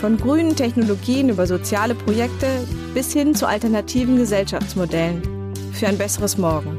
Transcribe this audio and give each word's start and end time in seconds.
Von 0.00 0.16
grünen 0.16 0.56
Technologien 0.56 1.28
über 1.28 1.46
soziale 1.46 1.94
Projekte 1.94 2.46
bis 2.94 3.12
hin 3.12 3.34
zu 3.34 3.46
alternativen 3.46 4.16
Gesellschaftsmodellen 4.16 5.20
für 5.74 5.88
ein 5.88 5.98
besseres 5.98 6.38
Morgen. 6.38 6.78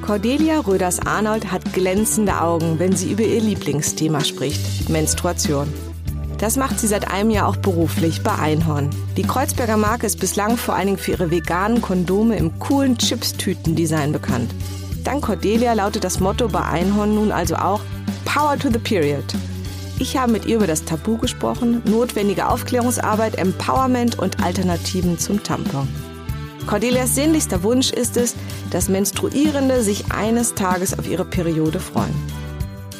Cordelia 0.00 0.60
Röders-Arnold 0.60 1.52
hat 1.52 1.74
glänzende 1.74 2.40
Augen, 2.40 2.78
wenn 2.78 2.96
sie 2.96 3.12
über 3.12 3.22
ihr 3.22 3.42
Lieblingsthema 3.42 4.24
spricht, 4.24 4.88
Menstruation. 4.88 5.70
Das 6.38 6.56
macht 6.56 6.80
sie 6.80 6.86
seit 6.86 7.10
einem 7.12 7.28
Jahr 7.28 7.46
auch 7.46 7.56
beruflich 7.56 8.22
bei 8.22 8.34
Einhorn. 8.34 8.88
Die 9.18 9.22
Kreuzberger 9.22 9.76
Marke 9.76 10.06
ist 10.06 10.18
bislang 10.20 10.56
vor 10.56 10.74
allen 10.74 10.86
Dingen 10.86 10.98
für 10.98 11.10
ihre 11.10 11.30
veganen 11.30 11.82
Kondome 11.82 12.36
im 12.36 12.58
coolen 12.60 12.96
Chips-Tüten-Design 12.96 14.10
bekannt. 14.12 14.50
Dank 15.04 15.26
Cordelia 15.26 15.74
lautet 15.74 16.04
das 16.04 16.18
Motto 16.18 16.48
bei 16.48 16.62
Einhorn 16.62 17.14
nun 17.14 17.30
also 17.30 17.56
auch 17.56 17.82
Power 18.24 18.58
to 18.58 18.70
the 18.72 18.78
Period. 18.78 19.24
Ich 20.00 20.16
habe 20.16 20.32
mit 20.32 20.46
ihr 20.46 20.56
über 20.56 20.66
das 20.66 20.86
Tabu 20.86 21.18
gesprochen, 21.18 21.82
notwendige 21.84 22.48
Aufklärungsarbeit, 22.48 23.36
Empowerment 23.36 24.18
und 24.18 24.42
Alternativen 24.42 25.18
zum 25.18 25.42
Tampon. 25.42 25.86
Cordelias 26.66 27.14
sehnlichster 27.14 27.62
Wunsch 27.62 27.90
ist 27.90 28.16
es, 28.16 28.34
dass 28.70 28.88
Menstruierende 28.88 29.82
sich 29.82 30.10
eines 30.10 30.54
Tages 30.54 30.98
auf 30.98 31.06
ihre 31.06 31.26
Periode 31.26 31.80
freuen. 31.80 32.14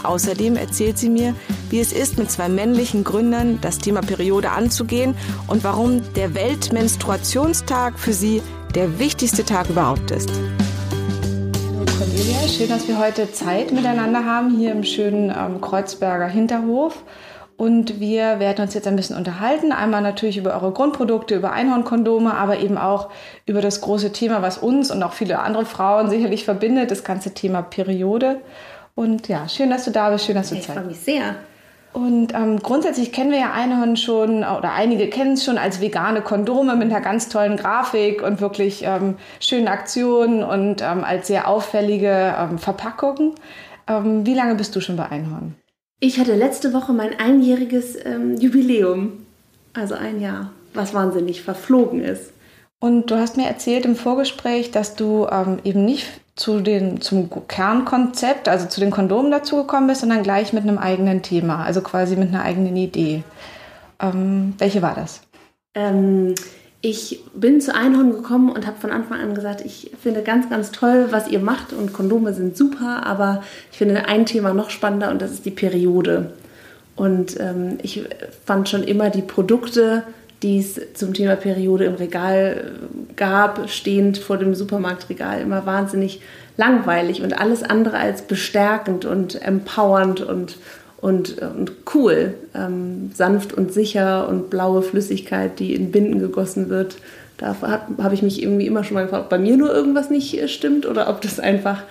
Außerdem 0.03 0.57
erzählt 0.57 0.99
sie 0.99 1.09
mir, 1.09 1.35
wie 1.71 1.81
es 1.81 1.93
ist, 1.93 2.19
mit 2.19 2.31
zwei 2.31 2.51
männlichen 2.51 3.03
Gründern 3.03 3.59
das 3.63 3.79
Thema 3.79 4.03
Periode 4.03 4.51
anzugehen 4.51 5.15
und 5.47 5.65
warum 5.65 6.03
der 6.13 6.35
Weltmenstruationstag 6.35 7.99
für 7.99 8.13
sie 8.13 8.43
der 8.75 8.99
wichtigste 8.99 9.45
Tag 9.47 9.71
überhaupt 9.71 10.11
ist. 10.11 10.31
Cornelia, 12.21 12.49
schön, 12.49 12.69
dass 12.69 12.87
wir 12.87 12.99
heute 12.99 13.33
Zeit 13.33 13.73
miteinander 13.73 14.27
haben, 14.27 14.55
hier 14.59 14.73
im 14.73 14.85
schönen 14.85 15.31
ähm, 15.35 15.63
Kreuzberger 15.63 16.27
Hinterhof. 16.27 17.03
Und 17.57 17.99
wir 17.99 18.39
werden 18.39 18.63
uns 18.63 18.75
jetzt 18.75 18.87
ein 18.87 18.97
bisschen 18.97 19.17
unterhalten. 19.17 19.73
Einmal 19.73 20.03
natürlich 20.03 20.37
über 20.37 20.53
eure 20.53 20.71
Grundprodukte, 20.73 21.35
über 21.35 21.53
Einhornkondome, 21.53 22.35
aber 22.35 22.59
eben 22.59 22.77
auch 22.77 23.09
über 23.47 23.63
das 23.63 23.81
große 23.81 24.13
Thema, 24.13 24.43
was 24.43 24.59
uns 24.59 24.91
und 24.91 25.03
auch 25.03 25.15
viele 25.15 25.39
andere 25.39 25.65
Frauen 25.65 26.11
sicherlich 26.11 26.45
verbindet, 26.45 26.91
das 26.91 27.05
ganze 27.05 27.33
Thema 27.33 27.63
Periode. 27.63 28.43
Und 28.95 29.29
ja, 29.29 29.49
schön, 29.49 29.71
dass 29.71 29.87
du 29.87 29.91
da 29.91 30.11
bist, 30.11 30.27
schön, 30.27 30.35
dass 30.35 30.51
du 30.51 30.57
Ich 30.57 30.67
Zeit 30.67 30.77
freue 30.77 30.89
mich 30.89 31.01
sehr. 31.01 31.37
Und 31.93 32.35
ähm, 32.35 32.61
grundsätzlich 32.61 33.13
kennen 33.13 33.33
wir 33.33 33.41
ja 33.41 33.53
Einhorn 33.53 33.97
schon, 33.97 34.45
oder 34.45 34.73
einige 34.73 35.09
kennen 35.09 35.33
es 35.33 35.45
schon 35.45 35.59
als 35.59 35.81
vegane 35.81 36.23
Kondome 36.23 36.77
mit 36.77 36.91
einer 36.91 37.01
ganz 37.01 37.29
tollen 37.29 37.57
Grafik 37.57 38.23
und 38.23 38.41
wirklich 38.41 38.85
ähm, 38.85 39.17
schönen 39.41 39.67
Aktionen 39.67 40.45
und 40.45 40.83
ähm, 40.83 41.03
als 41.03 41.27
sehr 41.27 41.49
auffällige 41.49 42.35
ähm, 42.39 42.59
Verpackung. 42.59 43.35
Ähm, 43.89 44.25
wie 44.25 44.35
lange 44.35 44.55
bist 44.55 44.77
du 44.77 44.81
schon 44.81 44.97
bei 44.97 45.09
Einhorn? 45.09 45.57
Ich 45.99 46.21
hatte 46.21 46.37
letzte 46.37 46.73
Woche 46.73 46.93
mein 46.93 47.19
einjähriges 47.19 47.97
ähm, 48.05 48.37
Jubiläum. 48.37 49.27
Also 49.73 49.95
ein 49.95 50.21
Jahr, 50.21 50.53
was 50.75 50.95
wahnsinnig 50.95 51.43
verflogen 51.43 52.03
ist. 52.03 52.33
Und 52.79 53.11
du 53.11 53.17
hast 53.17 53.37
mir 53.37 53.47
erzählt 53.47 53.85
im 53.85 53.97
Vorgespräch, 53.97 54.71
dass 54.71 54.95
du 54.95 55.27
ähm, 55.31 55.59
eben 55.65 55.85
nicht 55.85 56.07
zu 56.41 56.61
den, 56.61 57.03
zum 57.03 57.29
Kernkonzept, 57.49 58.49
also 58.49 58.67
zu 58.67 58.81
den 58.81 58.91
Kondomen 58.91 59.31
dazugekommen 59.31 59.89
bist, 59.89 60.01
sondern 60.01 60.23
gleich 60.23 60.55
mit 60.55 60.63
einem 60.63 60.79
eigenen 60.79 61.21
Thema, 61.21 61.65
also 61.65 61.83
quasi 61.83 62.17
mit 62.17 62.31
einer 62.31 62.43
eigenen 62.43 62.77
Idee. 62.77 63.23
Ähm, 64.01 64.55
welche 64.57 64.81
war 64.81 64.95
das? 64.95 65.21
Ähm, 65.75 66.35
ich 66.81 67.23
bin 67.35 67.61
zu 67.61 67.75
Einhorn 67.75 68.13
gekommen 68.13 68.51
und 68.51 68.67
habe 68.67 68.81
von 68.81 68.91
Anfang 68.91 69.21
an 69.21 69.35
gesagt, 69.35 69.61
ich 69.67 69.91
finde 70.03 70.23
ganz, 70.23 70.49
ganz 70.49 70.73
toll, 70.73 71.09
was 71.11 71.29
ihr 71.29 71.41
macht 71.41 71.75
und 71.75 71.93
Kondome 71.93 72.33
sind 72.33 72.57
super, 72.57 73.05
aber 73.05 73.43
ich 73.71 73.77
finde 73.77 74.07
ein 74.07 74.25
Thema 74.25 74.55
noch 74.55 74.71
spannender 74.71 75.11
und 75.11 75.21
das 75.21 75.33
ist 75.33 75.45
die 75.45 75.51
Periode. 75.51 76.33
Und 76.97 77.39
ähm, 77.39 77.77
ich 77.83 78.09
fand 78.47 78.71
schon 78.71 78.83
immer 78.83 79.11
die 79.11 79.21
Produkte, 79.21 80.05
die 80.43 80.59
es 80.59 80.81
zum 80.95 81.13
Thema 81.13 81.37
Periode 81.37 81.85
im 81.85 81.95
Regal 81.95 82.57
äh, 82.57 83.15
gab, 83.15 83.69
stehend 83.69 84.19
vor 84.19 84.39
dem 84.39 84.55
Supermarktregal, 84.55 85.41
immer 85.41 85.67
wahnsinnig 85.67 86.21
langweilig 86.57 87.23
und 87.23 87.39
alles 87.39 87.63
andere 87.63 87.99
als 87.99 88.23
bestärkend 88.23 89.05
und 89.05 89.41
empowernd 89.43 90.21
und, 90.21 90.59
und, 91.01 91.39
und 91.41 91.73
cool. 91.95 92.35
Ähm, 92.55 93.11
sanft 93.15 93.53
und 93.53 93.73
sicher 93.73 94.29
und 94.29 94.51
blaue 94.51 94.83
Flüssigkeit, 94.83 95.59
die 95.59 95.75
in 95.75 95.91
Binden 95.91 96.21
gegossen 96.21 96.69
wird. 96.69 96.97
Da 97.39 97.57
habe 97.61 98.03
hab 98.03 98.13
ich 98.13 98.23
mich 98.23 98.43
irgendwie 98.43 98.67
immer 98.67 98.85
schon 98.85 98.95
mal 98.95 99.05
gefragt, 99.05 99.25
ob 99.25 99.31
bei 99.31 99.39
mir 99.39 99.57
nur 99.57 99.73
irgendwas 99.73 100.11
nicht 100.11 100.41
äh, 100.41 100.49
stimmt 100.49 100.87
oder 100.87 101.09
ob 101.09 101.21
das 101.21 101.41
einfach 101.41 101.83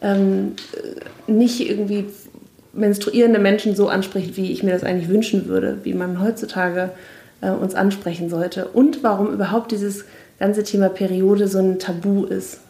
ähm, 0.00 0.52
äh, 0.74 1.30
nicht 1.30 1.68
irgendwie 1.68 2.06
menstruierende 2.72 3.38
Menschen 3.38 3.74
so 3.74 3.88
anspricht, 3.88 4.36
wie 4.36 4.52
ich 4.52 4.62
mir 4.62 4.72
das 4.72 4.84
eigentlich 4.84 5.08
wünschen 5.08 5.48
würde, 5.48 5.78
wie 5.82 5.94
man 5.94 6.22
heutzutage 6.22 6.90
äh, 7.40 7.50
uns 7.50 7.74
ansprechen 7.74 8.28
sollte 8.28 8.68
und 8.68 9.02
warum 9.02 9.32
überhaupt 9.32 9.72
dieses 9.72 10.04
ganze 10.38 10.62
Thema 10.62 10.88
Periode 10.88 11.48
so 11.48 11.58
ein 11.58 11.78
Tabu 11.78 12.24
ist. 12.24 12.60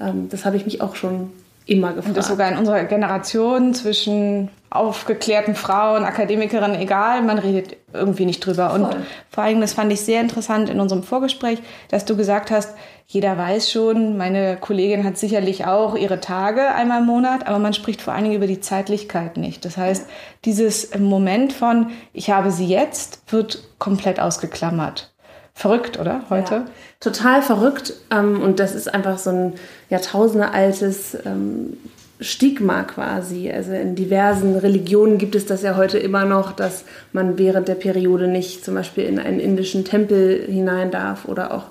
Ähm, 0.00 0.28
das 0.30 0.44
habe 0.44 0.56
ich 0.56 0.64
mich 0.64 0.80
auch 0.80 0.96
schon 0.96 1.30
immer 1.66 1.88
gefragt. 1.88 2.08
Und 2.08 2.16
das 2.16 2.28
sogar 2.28 2.50
in 2.50 2.58
unserer 2.58 2.84
Generation 2.84 3.74
zwischen 3.74 4.48
aufgeklärten 4.70 5.54
Frauen, 5.54 6.04
Akademikerinnen, 6.04 6.80
egal, 6.80 7.22
man 7.22 7.38
redet 7.38 7.76
irgendwie 7.96 8.26
nicht 8.26 8.44
drüber. 8.44 8.72
Und 8.72 8.86
Voll. 8.86 8.96
vor 9.30 9.44
allem, 9.44 9.60
das 9.60 9.72
fand 9.72 9.92
ich 9.92 10.00
sehr 10.00 10.20
interessant 10.20 10.68
in 10.68 10.80
unserem 10.80 11.02
Vorgespräch, 11.02 11.60
dass 11.88 12.04
du 12.04 12.16
gesagt 12.16 12.50
hast, 12.50 12.74
jeder 13.08 13.38
weiß 13.38 13.70
schon, 13.70 14.16
meine 14.16 14.56
Kollegin 14.56 15.04
hat 15.04 15.16
sicherlich 15.16 15.64
auch 15.64 15.94
ihre 15.94 16.20
Tage 16.20 16.74
einmal 16.74 17.00
im 17.00 17.06
Monat, 17.06 17.46
aber 17.46 17.60
man 17.60 17.72
spricht 17.72 18.02
vor 18.02 18.14
allen 18.14 18.24
Dingen 18.24 18.36
über 18.36 18.48
die 18.48 18.60
Zeitlichkeit 18.60 19.36
nicht. 19.36 19.64
Das 19.64 19.76
heißt, 19.76 20.08
dieses 20.44 20.96
Moment 20.98 21.52
von, 21.52 21.90
ich 22.12 22.30
habe 22.30 22.50
sie 22.50 22.66
jetzt, 22.66 23.22
wird 23.32 23.62
komplett 23.78 24.18
ausgeklammert. 24.18 25.12
Verrückt, 25.54 25.98
oder? 25.98 26.22
Heute? 26.28 26.54
Ja, 26.54 26.64
total 27.00 27.40
verrückt. 27.40 27.94
Ähm, 28.10 28.42
und 28.42 28.60
das 28.60 28.74
ist 28.74 28.92
einfach 28.92 29.16
so 29.16 29.30
ein 29.30 29.54
jahrtausendealtes 29.88 31.16
ähm, 31.24 31.78
Stigma 32.20 32.84
quasi. 32.84 33.50
Also 33.50 33.72
in 33.72 33.94
diversen 33.94 34.56
Religionen 34.56 35.18
gibt 35.18 35.34
es 35.34 35.46
das 35.46 35.62
ja 35.62 35.76
heute 35.76 35.98
immer 35.98 36.24
noch, 36.24 36.52
dass 36.52 36.84
man 37.12 37.38
während 37.38 37.68
der 37.68 37.74
Periode 37.74 38.28
nicht 38.28 38.64
zum 38.64 38.74
Beispiel 38.74 39.04
in 39.04 39.18
einen 39.18 39.40
indischen 39.40 39.84
Tempel 39.84 40.44
hinein 40.46 40.90
darf. 40.90 41.26
Oder 41.26 41.52
auch 41.52 41.64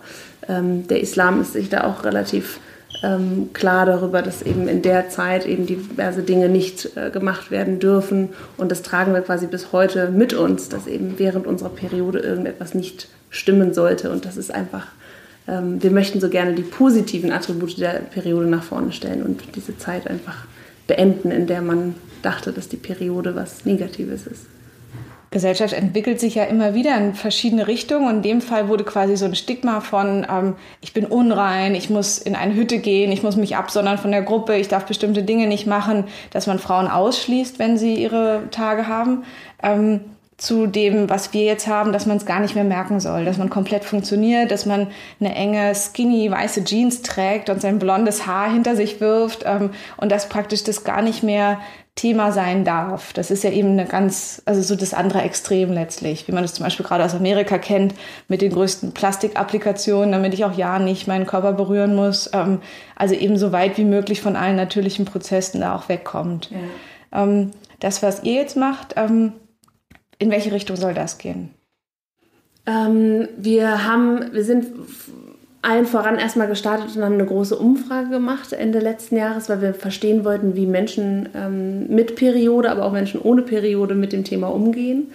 ähm, 0.48 0.88
der 0.88 1.02
Islam 1.02 1.42
ist 1.42 1.54
sich 1.54 1.70
da 1.70 1.84
auch 1.86 2.04
relativ 2.04 2.60
ähm, 3.04 3.50
klar 3.54 3.86
darüber, 3.86 4.22
dass 4.22 4.42
eben 4.42 4.68
in 4.68 4.82
der 4.82 5.10
Zeit 5.10 5.46
eben 5.46 5.66
diverse 5.66 6.22
Dinge 6.22 6.50
nicht 6.50 6.96
äh, 6.96 7.10
gemacht 7.10 7.52
werden 7.52 7.80
dürfen. 7.80 8.30
Und 8.58 8.72
das 8.72 8.82
tragen 8.84 9.14
wir 9.14 9.22
quasi 9.22 9.48
bis 9.48 9.72
heute 9.72 10.10
mit 10.10 10.34
uns, 10.34 10.70
dass 10.70 10.88
eben 10.88 11.16
während 11.18 11.48
unserer 11.48 11.70
Periode 11.70 12.20
irgendetwas 12.20 12.74
nicht 12.74 13.08
stimmen 13.30 13.74
sollte. 13.74 14.12
Und 14.12 14.26
das 14.26 14.38
ist 14.38 14.54
einfach, 14.54 14.88
ähm, 15.48 15.82
wir 15.82 15.92
möchten 15.92 16.20
so 16.20 16.30
gerne 16.30 16.54
die 16.54 16.64
positiven 16.64 17.32
Attribute 17.32 17.80
der 17.80 18.00
Periode 18.00 18.48
nach 18.48 18.64
vorne 18.64 18.92
stellen 18.92 19.24
und 19.24 19.42
diese 19.56 19.78
Zeit 19.78 20.08
einfach 20.08 20.46
beenden, 20.88 21.32
in 21.32 21.48
der 21.48 21.62
man 21.62 21.96
dachte, 22.22 22.52
dass 22.52 22.70
die 22.70 22.78
Periode 22.78 23.36
was 23.36 23.66
Negatives 23.66 24.28
ist. 24.28 24.46
Gesellschaft 25.36 25.74
entwickelt 25.74 26.22
sich 26.22 26.36
ja 26.36 26.46
immer 26.46 26.76
wieder 26.76 26.98
in 26.98 27.14
verschiedene 27.14 27.68
Richtungen. 27.68 28.08
Und 28.08 28.16
in 28.18 28.22
dem 28.22 28.42
Fall 28.42 28.70
wurde 28.70 28.86
quasi 28.86 29.18
so 29.18 29.26
ein 29.26 29.36
Stigma 29.36 29.82
von, 29.82 30.26
ähm, 30.32 30.56
ich 30.80 30.94
bin 30.94 31.06
unrein, 31.06 31.76
ich 31.76 31.90
muss 31.90 32.18
in 32.20 32.36
eine 32.36 32.56
Hütte 32.56 32.80
gehen, 32.80 33.12
ich 33.12 33.22
muss 33.22 33.36
mich 33.36 33.58
absondern 33.58 33.98
von 33.98 34.12
der 34.12 34.22
Gruppe, 34.22 34.56
ich 34.56 34.70
darf 34.70 34.86
bestimmte 34.86 35.24
Dinge 35.24 35.48
nicht 35.48 35.68
machen, 35.68 36.06
dass 36.32 36.48
man 36.48 36.58
Frauen 36.58 36.88
ausschließt, 36.88 37.60
wenn 37.60 37.78
sie 37.78 37.96
ihre 37.96 38.44
Tage 38.50 38.88
haben. 38.88 39.26
Ähm, 39.62 40.00
zu 40.38 40.68
dem, 40.68 41.10
was 41.10 41.34
wir 41.34 41.44
jetzt 41.44 41.68
haben, 41.68 41.94
dass 41.94 42.06
man 42.06 42.18
es 42.18 42.26
gar 42.26 42.42
nicht 42.42 42.56
mehr 42.56 42.66
merken 42.66 43.00
soll, 43.00 43.24
dass 43.24 43.38
man 43.38 43.50
komplett 43.50 43.86
funktioniert, 43.86 44.52
dass 44.52 44.66
man 44.66 44.88
eine 45.20 45.34
enge, 45.34 45.74
skinny, 45.74 46.30
weiße 46.30 46.66
Jeans 46.66 47.02
trägt 47.02 47.50
und 47.50 47.62
sein 47.62 47.80
blondes 47.80 48.28
Haar 48.28 48.52
hinter 48.52 48.76
sich 48.76 49.00
wirft 49.00 49.44
ähm, 49.46 49.70
und 49.96 50.12
dass 50.12 50.28
praktisch 50.28 50.64
das 50.66 50.84
gar 50.84 51.02
nicht 51.02 51.24
mehr 51.24 51.60
Thema 51.96 52.34
sein 52.34 52.66
darf. 52.66 53.14
Das 53.14 53.32
ist 53.32 53.46
ja 53.46 53.52
eben 53.52 53.72
eine 53.72 53.86
ganz, 53.86 54.42
also 54.46 54.62
so 54.62 54.76
das 54.76 54.94
andere 54.94 55.22
Extrem 55.22 55.72
letztlich, 55.72 56.28
wie 56.28 56.34
man 56.34 56.44
das 56.44 56.54
zum 56.54 56.66
Beispiel 56.66 56.86
gerade 56.86 57.06
aus 57.06 57.16
Amerika 57.16 57.58
kennt, 57.58 57.96
mit 58.28 58.42
den 58.42 58.52
größten 58.52 58.92
Plastikapplikationen, 58.92 60.12
damit 60.12 60.34
ich 60.34 60.44
auch 60.44 60.58
ja 60.58 60.80
nicht 60.80 61.08
meinen 61.08 61.26
Körper 61.26 61.54
berühren 61.54 61.96
muss. 61.96 62.30
Ähm, 62.34 62.60
also 62.98 63.16
eben 63.16 63.38
so 63.38 63.54
weit 63.54 63.78
wie 63.78 63.86
möglich 63.86 64.22
von 64.22 64.36
allen 64.36 64.58
natürlichen 64.58 65.06
Prozessen 65.06 65.62
da 65.62 65.74
auch 65.74 65.88
wegkommt. 65.88 66.52
Ja. 66.52 67.24
Ähm, 67.24 67.52
das, 67.80 68.04
was 68.04 68.24
ihr 68.24 68.34
jetzt 68.34 68.58
macht, 68.58 68.96
ähm, 68.98 69.32
in 70.20 70.32
welche 70.32 70.52
Richtung 70.52 70.76
soll 70.76 70.94
das 70.94 71.18
gehen? 71.18 71.50
Ähm, 72.66 73.28
wir 73.38 73.86
haben, 73.86 74.34
wir 74.34 74.44
sind 74.44 74.68
allen 75.62 75.86
voran 75.86 76.20
erstmal 76.20 76.48
gestartet 76.48 76.96
und 76.96 77.04
haben 77.04 77.14
eine 77.14 77.26
große 77.26 77.56
Umfrage 77.56 78.10
gemacht 78.10 78.54
Ende 78.54 78.80
letzten 78.80 79.18
Jahres, 79.18 79.50
weil 79.50 79.62
wir 79.62 79.74
verstehen 79.74 80.24
wollten, 80.24 80.56
wie 80.56 80.68
Menschen 80.68 81.30
ähm, 81.36 81.88
mit 81.88 82.16
Periode, 82.16 82.70
aber 82.70 82.86
auch 82.86 82.92
Menschen 82.92 83.20
ohne 83.20 83.42
Periode 83.42 83.96
mit 83.96 84.14
dem 84.14 84.24
Thema 84.24 84.48
umgehen. 84.48 85.12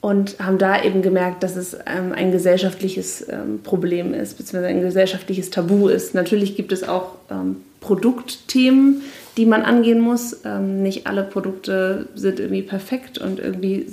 Und 0.00 0.38
haben 0.38 0.58
da 0.58 0.80
eben 0.84 1.02
gemerkt, 1.02 1.42
dass 1.42 1.56
es 1.56 1.74
ähm, 1.74 2.12
ein 2.14 2.30
gesellschaftliches 2.30 3.28
ähm, 3.28 3.60
Problem 3.64 4.14
ist, 4.14 4.36
beziehungsweise 4.38 4.68
ein 4.68 4.80
gesellschaftliches 4.80 5.50
Tabu 5.50 5.88
ist. 5.88 6.14
Natürlich 6.14 6.54
gibt 6.54 6.70
es 6.70 6.88
auch 6.88 7.16
ähm, 7.28 7.56
Produktthemen, 7.80 9.02
die 9.38 9.46
man 9.46 9.62
angehen 9.62 10.00
muss. 10.00 10.40
Ähm, 10.44 10.82
nicht 10.82 11.06
alle 11.06 11.22
Produkte 11.22 12.08
sind 12.16 12.40
irgendwie 12.40 12.62
perfekt 12.62 13.18
und 13.18 13.38
irgendwie 13.38 13.86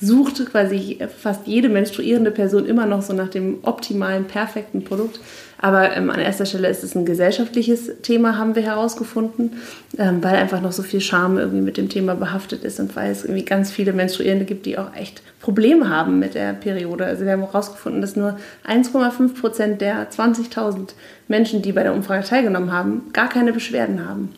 sucht 0.00 0.44
quasi 0.50 0.98
fast 1.16 1.46
jede 1.46 1.68
menstruierende 1.68 2.32
Person 2.32 2.66
immer 2.66 2.86
noch 2.86 3.00
so 3.00 3.12
nach 3.12 3.28
dem 3.28 3.58
optimalen, 3.62 4.24
perfekten 4.24 4.82
Produkt. 4.82 5.20
Aber 5.58 5.94
ähm, 5.96 6.10
an 6.10 6.18
erster 6.18 6.44
Stelle 6.44 6.68
ist 6.68 6.82
es 6.82 6.96
ein 6.96 7.04
gesellschaftliches 7.04 8.00
Thema, 8.02 8.36
haben 8.36 8.56
wir 8.56 8.62
herausgefunden, 8.62 9.58
ähm, 9.96 10.24
weil 10.24 10.34
einfach 10.34 10.60
noch 10.60 10.72
so 10.72 10.82
viel 10.82 11.00
Scham 11.00 11.38
irgendwie 11.38 11.60
mit 11.60 11.76
dem 11.76 11.88
Thema 11.88 12.16
behaftet 12.16 12.64
ist 12.64 12.80
und 12.80 12.96
weil 12.96 13.12
es 13.12 13.24
irgendwie 13.24 13.44
ganz 13.44 13.70
viele 13.70 13.92
Menstruierende 13.92 14.44
gibt, 14.44 14.66
die 14.66 14.76
auch 14.76 14.96
echt 14.96 15.22
Probleme 15.40 15.88
haben 15.88 16.18
mit 16.18 16.34
der 16.34 16.54
Periode. 16.54 17.04
Also 17.04 17.26
wir 17.26 17.32
haben 17.32 17.42
herausgefunden, 17.42 18.00
dass 18.00 18.16
nur 18.16 18.38
1,5 18.66 19.40
Prozent 19.40 19.80
der 19.82 20.10
20.000 20.10 20.94
Menschen, 21.28 21.62
die 21.62 21.70
bei 21.70 21.84
der 21.84 21.94
Umfrage 21.94 22.26
teilgenommen 22.26 22.72
haben, 22.72 23.12
gar 23.12 23.28
keine 23.28 23.52
Beschwerden 23.52 24.08
haben. 24.08 24.30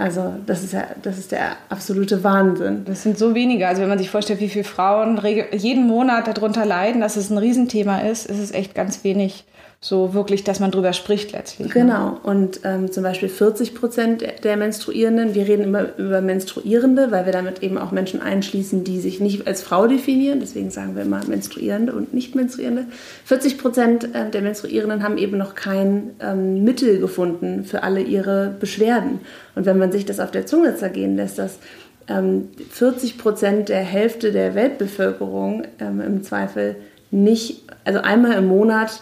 Also 0.00 0.32
das 0.46 0.64
ist 0.64 0.72
ja, 0.72 0.86
das 1.02 1.18
ist 1.18 1.30
der 1.30 1.58
absolute 1.68 2.24
Wahnsinn. 2.24 2.86
Das 2.86 3.02
sind 3.02 3.18
so 3.18 3.34
wenige. 3.34 3.68
Also 3.68 3.82
wenn 3.82 3.88
man 3.90 3.98
sich 3.98 4.08
vorstellt, 4.08 4.40
wie 4.40 4.48
viele 4.48 4.64
Frauen 4.64 5.20
jeden 5.52 5.86
Monat 5.86 6.26
darunter 6.26 6.64
leiden, 6.64 7.02
dass 7.02 7.18
es 7.18 7.28
ein 7.28 7.36
Riesenthema 7.36 7.98
ist, 7.98 8.24
ist 8.24 8.38
es 8.38 8.50
echt 8.50 8.74
ganz 8.74 9.04
wenig 9.04 9.44
so 9.82 10.12
wirklich, 10.12 10.44
dass 10.44 10.60
man 10.60 10.70
drüber 10.70 10.92
spricht 10.92 11.32
letztlich. 11.32 11.68
Ne? 11.68 11.72
Genau. 11.72 12.20
Und 12.22 12.60
ähm, 12.64 12.92
zum 12.92 13.02
Beispiel 13.02 13.30
40 13.30 13.74
Prozent 13.74 14.22
der 14.44 14.56
Menstruierenden, 14.58 15.34
wir 15.34 15.48
reden 15.48 15.62
immer 15.62 15.96
über 15.96 16.20
Menstruierende, 16.20 17.10
weil 17.10 17.24
wir 17.24 17.32
damit 17.32 17.62
eben 17.62 17.78
auch 17.78 17.90
Menschen 17.90 18.20
einschließen, 18.20 18.84
die 18.84 19.00
sich 19.00 19.20
nicht 19.20 19.46
als 19.46 19.62
Frau 19.62 19.86
definieren. 19.86 20.38
Deswegen 20.40 20.70
sagen 20.70 20.96
wir 20.96 21.02
immer 21.02 21.24
Menstruierende 21.26 21.94
und 21.94 22.12
nicht 22.12 22.34
Menstruierende. 22.34 22.88
40 23.24 23.56
Prozent 23.56 24.14
äh, 24.14 24.28
der 24.28 24.42
Menstruierenden 24.42 25.02
haben 25.02 25.16
eben 25.16 25.38
noch 25.38 25.54
kein 25.54 26.10
ähm, 26.20 26.62
Mittel 26.62 27.00
gefunden 27.00 27.64
für 27.64 27.82
alle 27.82 28.02
ihre 28.02 28.54
Beschwerden. 28.60 29.20
Und 29.54 29.64
wenn 29.64 29.78
man 29.78 29.92
sich 29.92 30.04
das 30.04 30.20
auf 30.20 30.30
der 30.30 30.44
Zunge 30.44 30.76
zergehen 30.76 31.16
lässt, 31.16 31.38
dass 31.38 31.58
40 32.06 33.12
ähm, 33.12 33.18
Prozent 33.18 33.68
der 33.70 33.80
Hälfte 33.80 34.30
der 34.30 34.54
Weltbevölkerung 34.54 35.62
ähm, 35.78 36.02
im 36.02 36.22
Zweifel 36.22 36.76
nicht, 37.10 37.62
also 37.84 38.00
einmal 38.00 38.36
im 38.36 38.46
Monat 38.46 39.00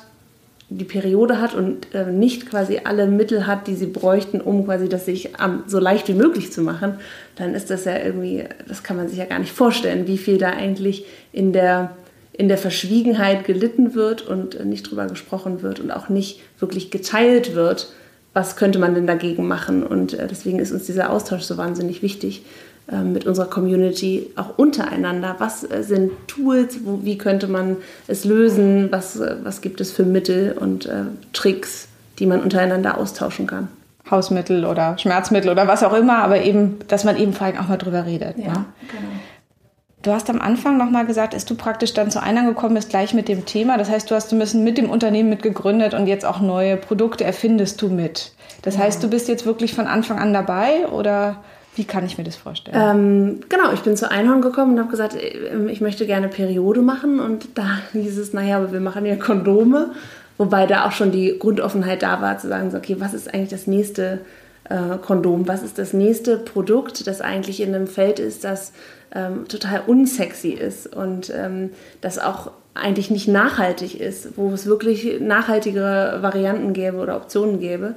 die 0.71 0.85
Periode 0.85 1.41
hat 1.41 1.55
und 1.55 1.95
äh, 1.95 2.11
nicht 2.13 2.49
quasi 2.49 2.81
alle 2.85 3.07
Mittel 3.07 3.47
hat, 3.47 3.67
die 3.67 3.75
sie 3.75 3.87
bräuchten, 3.87 4.41
um 4.41 4.67
quasi 4.67 4.89
das 4.89 5.07
sich 5.07 5.31
ähm, 5.43 5.63
so 5.67 5.79
leicht 5.79 6.09
wie 6.09 6.15
möglich 6.15 6.53
zu 6.53 6.61
machen, 6.61 6.95
dann 7.37 7.55
ist 7.55 7.71
das 7.71 7.87
ja 7.87 7.99
irgendwie, 7.99 8.45
das 8.67 8.83
kann 8.83 8.97
man 8.97 9.09
sich 9.09 9.19
ja 9.19 9.25
gar 9.25 9.39
nicht 9.39 9.53
vorstellen, 9.53 10.07
wie 10.07 10.19
viel 10.19 10.37
da 10.37 10.51
eigentlich 10.51 11.07
in 11.33 11.55
der, 11.55 11.97
in 12.35 12.49
der 12.49 12.59
Verschwiegenheit 12.59 13.45
gelitten 13.45 13.95
wird 13.95 14.27
und 14.27 14.57
äh, 14.57 14.65
nicht 14.67 14.91
drüber 14.91 15.07
gesprochen 15.07 15.63
wird 15.63 15.81
und 15.81 15.91
auch 15.91 16.11
nicht 16.11 16.41
wirklich 16.59 16.91
geteilt 16.91 17.55
wird, 17.55 17.91
was 18.35 18.57
könnte 18.57 18.79
man 18.79 18.95
denn 18.95 19.07
dagegen 19.07 19.49
machen. 19.49 19.83
Und 19.83 20.13
äh, 20.13 20.27
deswegen 20.27 20.59
ist 20.59 20.73
uns 20.73 20.85
dieser 20.85 21.11
Austausch 21.11 21.43
so 21.43 21.57
wahnsinnig 21.57 22.03
wichtig, 22.03 22.43
mit 22.97 23.27
unserer 23.27 23.47
Community 23.47 24.31
auch 24.37 24.57
untereinander. 24.57 25.37
Was 25.39 25.63
äh, 25.63 25.83
sind 25.83 26.13
Tools? 26.27 26.79
Wo, 26.85 27.01
wie 27.03 27.19
könnte 27.19 27.47
man 27.47 27.77
es 28.07 28.25
lösen? 28.25 28.89
Was, 28.91 29.21
äh, 29.21 29.37
was 29.43 29.61
gibt 29.61 29.81
es 29.81 29.93
für 29.93 30.05
Mittel 30.05 30.57
und 30.59 30.87
äh, 30.87 31.05
Tricks, 31.33 31.89
die 32.19 32.27
man 32.27 32.41
untereinander 32.41 32.99
austauschen 32.99 33.47
kann? 33.47 33.69
Hausmittel 34.11 34.65
oder 34.65 34.97
Schmerzmittel 34.97 35.51
oder 35.51 35.69
was 35.69 35.83
auch 35.83 35.93
immer, 35.93 36.19
aber 36.19 36.41
eben, 36.43 36.79
dass 36.89 37.05
man 37.05 37.17
eben 37.19 37.35
vor 37.35 37.47
allem 37.47 37.59
auch 37.59 37.69
mal 37.69 37.77
drüber 37.77 38.07
redet. 38.07 38.39
Ja, 38.39 38.45
ne? 38.45 38.65
genau. 38.91 39.13
Du 40.03 40.13
hast 40.13 40.31
am 40.31 40.41
Anfang 40.41 40.79
nochmal 40.79 41.07
gesagt, 41.07 41.35
dass 41.35 41.45
du 41.45 41.57
praktisch 41.57 41.93
dann 41.93 42.11
zu 42.11 42.23
Eingang 42.23 42.47
gekommen 42.47 42.77
bist, 42.77 42.89
gleich 42.89 43.15
mit 43.15 43.29
dem 43.29 43.45
Thema. 43.47 43.77
Das 43.77 43.91
heißt, 43.91 44.11
du 44.11 44.15
hast 44.15 44.33
ein 44.33 44.39
bisschen 44.39 44.63
mit 44.63 44.79
dem 44.79 44.89
Unternehmen 44.89 45.29
mitgegründet 45.29 45.93
und 45.93 46.07
jetzt 46.07 46.25
auch 46.25 46.41
neue 46.41 46.77
Produkte 46.77 47.25
erfindest 47.25 47.83
du 47.83 47.89
mit. 47.89 48.33
Das 48.63 48.77
ja. 48.77 48.83
heißt, 48.83 49.03
du 49.03 49.11
bist 49.11 49.29
jetzt 49.29 49.45
wirklich 49.45 49.75
von 49.75 49.87
Anfang 49.87 50.19
an 50.19 50.33
dabei 50.33 50.87
oder 50.87 51.43
wie 51.79 51.85
kann 51.85 52.05
ich 52.05 52.19
mir 52.19 52.25
das 52.25 52.35
vorstellen? 52.37 52.77
Ähm, 52.77 53.41
genau, 53.49 53.73
ich 53.73 53.81
bin 53.81 53.97
zu 53.97 54.11
Einhorn 54.11 54.43
gekommen 54.43 54.73
und 54.73 54.81
habe 54.81 54.91
gesagt, 54.91 55.17
ähm, 55.17 55.69
ich 55.69 55.81
möchte 55.81 56.07
gerne 56.07 56.29
Periode 56.29 56.83
machen. 56.83 57.21
Und 57.21 57.57
da 57.57 57.79
hieß 57.93 58.19
es, 58.19 58.33
naja, 58.33 58.57
aber 58.57 58.73
wir 58.73 58.81
machen 58.81 59.07
ja 59.07 59.17
Kondome. 59.17 59.93
Wobei 60.37 60.67
da 60.67 60.87
auch 60.87 60.93
schon 60.93 61.13
die 61.13 61.39
Grundoffenheit 61.39 62.03
da 62.03 62.21
war, 62.21 62.37
zu 62.39 62.49
sagen, 62.49 62.75
okay, 62.77 62.97
was 62.99 63.15
ist 63.15 63.33
eigentlich 63.33 63.51
das 63.51 63.67
nächste 63.67 64.21
äh, 64.69 64.99
Kondom? 65.01 65.47
Was 65.49 65.63
ist 65.63 65.79
das 65.79 65.93
nächste 65.93 66.37
Produkt, 66.37 67.07
das 67.07 67.21
eigentlich 67.21 67.61
in 67.61 67.75
einem 67.75 67.87
Feld 67.87 68.19
ist, 68.19 68.45
das 68.45 68.73
ähm, 69.15 69.47
total 69.49 69.83
unsexy 69.87 70.51
ist 70.51 70.95
und 70.95 71.33
ähm, 71.35 71.71
das 72.01 72.19
auch 72.19 72.51
eigentlich 72.75 73.11
nicht 73.11 73.29
nachhaltig 73.29 74.01
ist, 74.01 74.37
wo 74.37 74.53
es 74.53 74.67
wirklich 74.67 75.21
nachhaltigere 75.21 76.19
Varianten 76.23 76.73
gäbe 76.73 76.99
oder 76.99 77.17
Optionen 77.17 77.59
gäbe. 77.59 77.95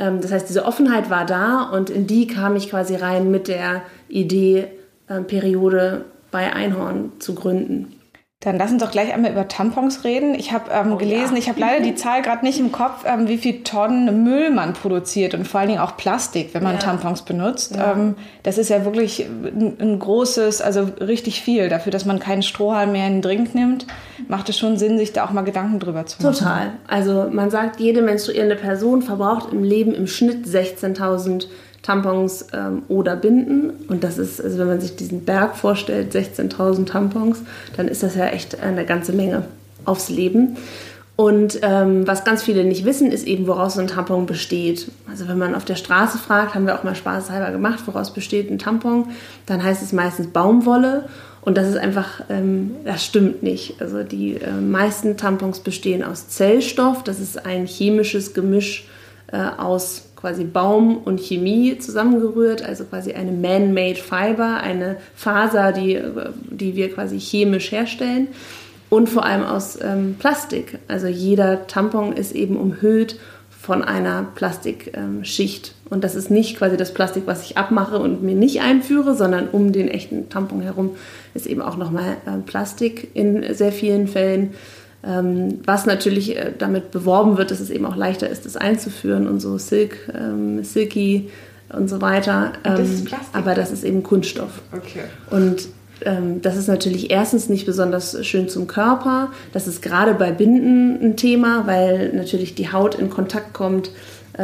Ähm, 0.00 0.20
das 0.20 0.32
heißt, 0.32 0.48
diese 0.48 0.64
Offenheit 0.64 1.10
war 1.10 1.24
da 1.24 1.70
und 1.70 1.90
in 1.90 2.08
die 2.08 2.26
kam 2.26 2.56
ich 2.56 2.70
quasi 2.70 2.96
rein 2.96 3.30
mit 3.30 3.46
der 3.46 3.82
Idee, 4.08 4.66
ähm, 5.08 5.26
Periode 5.26 6.06
bei 6.32 6.52
Einhorn 6.52 7.12
zu 7.20 7.34
gründen. 7.34 7.99
Dann 8.42 8.56
lass 8.56 8.72
uns 8.72 8.82
doch 8.82 8.90
gleich 8.90 9.12
einmal 9.12 9.32
über 9.32 9.48
Tampons 9.48 10.02
reden. 10.02 10.34
Ich 10.34 10.50
habe 10.50 10.70
ähm, 10.70 10.94
oh, 10.94 10.96
gelesen, 10.96 11.34
ja. 11.34 11.38
ich 11.38 11.50
habe 11.50 11.60
leider 11.60 11.84
die 11.84 11.94
Zahl 11.94 12.22
gerade 12.22 12.42
nicht 12.42 12.58
im 12.58 12.72
Kopf, 12.72 13.04
ähm, 13.04 13.28
wie 13.28 13.36
viel 13.36 13.62
Tonnen 13.64 14.24
Müll 14.24 14.48
man 14.48 14.72
produziert 14.72 15.34
und 15.34 15.46
vor 15.46 15.60
allen 15.60 15.68
Dingen 15.68 15.80
auch 15.80 15.98
Plastik, 15.98 16.54
wenn 16.54 16.62
man 16.62 16.76
ja. 16.76 16.78
Tampons 16.78 17.20
benutzt. 17.20 17.76
Ja. 17.76 17.92
Ähm, 17.92 18.14
das 18.42 18.56
ist 18.56 18.70
ja 18.70 18.86
wirklich 18.86 19.26
ein, 19.26 19.76
ein, 19.78 19.98
großes, 19.98 20.62
also 20.62 20.88
richtig 21.02 21.42
viel. 21.42 21.68
Dafür, 21.68 21.92
dass 21.92 22.06
man 22.06 22.18
keinen 22.18 22.42
Strohhalm 22.42 22.92
mehr 22.92 23.08
in 23.08 23.16
den 23.16 23.22
Drink 23.22 23.54
nimmt, 23.54 23.86
macht 24.26 24.48
es 24.48 24.56
schon 24.56 24.78
Sinn, 24.78 24.96
sich 24.96 25.12
da 25.12 25.26
auch 25.26 25.32
mal 25.32 25.42
Gedanken 25.42 25.78
drüber 25.78 26.06
zu 26.06 26.22
machen. 26.22 26.34
Total. 26.34 26.72
Also 26.86 27.28
man 27.30 27.50
sagt, 27.50 27.78
jede 27.78 28.00
menstruierende 28.00 28.56
Person 28.56 29.02
verbraucht 29.02 29.52
im 29.52 29.62
Leben 29.62 29.92
im 29.92 30.06
Schnitt 30.06 30.46
16.000 30.46 31.46
Tampons 31.82 32.46
ähm, 32.52 32.82
oder 32.88 33.16
Binden. 33.16 33.70
Und 33.88 34.04
das 34.04 34.18
ist, 34.18 34.42
also 34.42 34.58
wenn 34.58 34.66
man 34.66 34.80
sich 34.80 34.96
diesen 34.96 35.24
Berg 35.24 35.56
vorstellt, 35.56 36.14
16.000 36.14 36.86
Tampons, 36.86 37.42
dann 37.76 37.88
ist 37.88 38.02
das 38.02 38.14
ja 38.14 38.26
echt 38.26 38.60
eine 38.62 38.84
ganze 38.84 39.12
Menge 39.12 39.44
aufs 39.84 40.08
Leben. 40.08 40.56
Und 41.16 41.58
ähm, 41.60 42.06
was 42.06 42.24
ganz 42.24 42.42
viele 42.42 42.64
nicht 42.64 42.86
wissen, 42.86 43.12
ist 43.12 43.26
eben, 43.26 43.46
woraus 43.46 43.74
so 43.74 43.80
ein 43.80 43.88
Tampon 43.88 44.24
besteht. 44.24 44.90
Also 45.06 45.28
wenn 45.28 45.36
man 45.36 45.54
auf 45.54 45.66
der 45.66 45.74
Straße 45.74 46.16
fragt, 46.16 46.54
haben 46.54 46.66
wir 46.66 46.78
auch 46.78 46.82
mal 46.82 46.94
spaßhalber 46.94 47.50
gemacht, 47.50 47.80
woraus 47.84 48.14
besteht 48.14 48.50
ein 48.50 48.58
Tampon, 48.58 49.08
dann 49.44 49.62
heißt 49.62 49.82
es 49.82 49.92
meistens 49.92 50.28
Baumwolle. 50.28 51.10
Und 51.42 51.58
das 51.58 51.68
ist 51.68 51.76
einfach, 51.76 52.22
ähm, 52.30 52.76
das 52.86 53.04
stimmt 53.04 53.42
nicht. 53.42 53.80
Also 53.82 54.02
die 54.02 54.36
äh, 54.36 54.52
meisten 54.52 55.18
Tampons 55.18 55.60
bestehen 55.60 56.02
aus 56.02 56.28
Zellstoff. 56.28 57.04
Das 57.04 57.20
ist 57.20 57.44
ein 57.44 57.66
chemisches 57.66 58.32
Gemisch 58.32 58.86
äh, 59.30 59.36
aus 59.58 60.09
quasi 60.20 60.44
Baum 60.44 60.98
und 60.98 61.20
Chemie 61.20 61.78
zusammengerührt, 61.78 62.62
also 62.62 62.84
quasi 62.84 63.12
eine 63.12 63.32
man-made 63.32 63.96
Fiber, 63.96 64.58
eine 64.58 64.96
Faser, 65.14 65.72
die, 65.72 66.00
die 66.50 66.76
wir 66.76 66.92
quasi 66.92 67.18
chemisch 67.18 67.72
herstellen 67.72 68.28
und 68.90 69.08
vor 69.08 69.24
allem 69.24 69.44
aus 69.44 69.78
ähm, 69.82 70.16
Plastik. 70.18 70.78
Also 70.88 71.06
jeder 71.06 71.66
Tampon 71.66 72.12
ist 72.12 72.32
eben 72.32 72.56
umhüllt 72.56 73.18
von 73.60 73.84
einer 73.84 74.26
Plastikschicht. 74.34 75.68
Ähm, 75.68 75.90
und 75.90 76.04
das 76.04 76.14
ist 76.14 76.30
nicht 76.30 76.56
quasi 76.56 76.76
das 76.76 76.94
Plastik, 76.94 77.24
was 77.26 77.44
ich 77.44 77.56
abmache 77.56 77.98
und 77.98 78.22
mir 78.22 78.34
nicht 78.34 78.62
einführe, 78.62 79.14
sondern 79.14 79.48
um 79.48 79.72
den 79.72 79.88
echten 79.88 80.28
Tampon 80.28 80.60
herum 80.60 80.96
ist 81.34 81.46
eben 81.46 81.62
auch 81.62 81.76
nochmal 81.76 82.16
äh, 82.26 82.38
Plastik 82.44 83.10
in 83.14 83.54
sehr 83.54 83.72
vielen 83.72 84.08
Fällen. 84.08 84.54
Ähm, 85.02 85.60
was 85.64 85.86
natürlich 85.86 86.36
äh, 86.36 86.52
damit 86.58 86.90
beworben 86.90 87.38
wird, 87.38 87.50
dass 87.50 87.60
es 87.60 87.70
eben 87.70 87.86
auch 87.86 87.96
leichter 87.96 88.28
ist, 88.28 88.44
das 88.44 88.56
einzuführen 88.56 89.26
und 89.26 89.40
so 89.40 89.56
Silk, 89.56 89.96
ähm, 90.14 90.62
Silky 90.62 91.30
und 91.72 91.88
so 91.88 92.02
weiter. 92.02 92.52
Ähm, 92.64 92.76
das 92.76 92.88
ist 92.90 93.04
Plastik. 93.06 93.34
Aber 93.34 93.54
das 93.54 93.70
ist 93.70 93.84
eben 93.84 94.02
Kunststoff. 94.02 94.60
Okay. 94.72 95.04
Und 95.30 95.68
ähm, 96.04 96.42
das 96.42 96.56
ist 96.56 96.68
natürlich 96.68 97.10
erstens 97.10 97.48
nicht 97.48 97.66
besonders 97.66 98.26
schön 98.26 98.48
zum 98.48 98.66
Körper. 98.66 99.30
Das 99.52 99.66
ist 99.66 99.82
gerade 99.82 100.14
bei 100.14 100.32
Binden 100.32 100.98
ein 101.02 101.16
Thema, 101.16 101.66
weil 101.66 102.12
natürlich 102.12 102.54
die 102.54 102.72
Haut 102.72 102.94
in 102.94 103.10
Kontakt 103.10 103.54
kommt 103.54 103.88
ähm, 103.88 103.96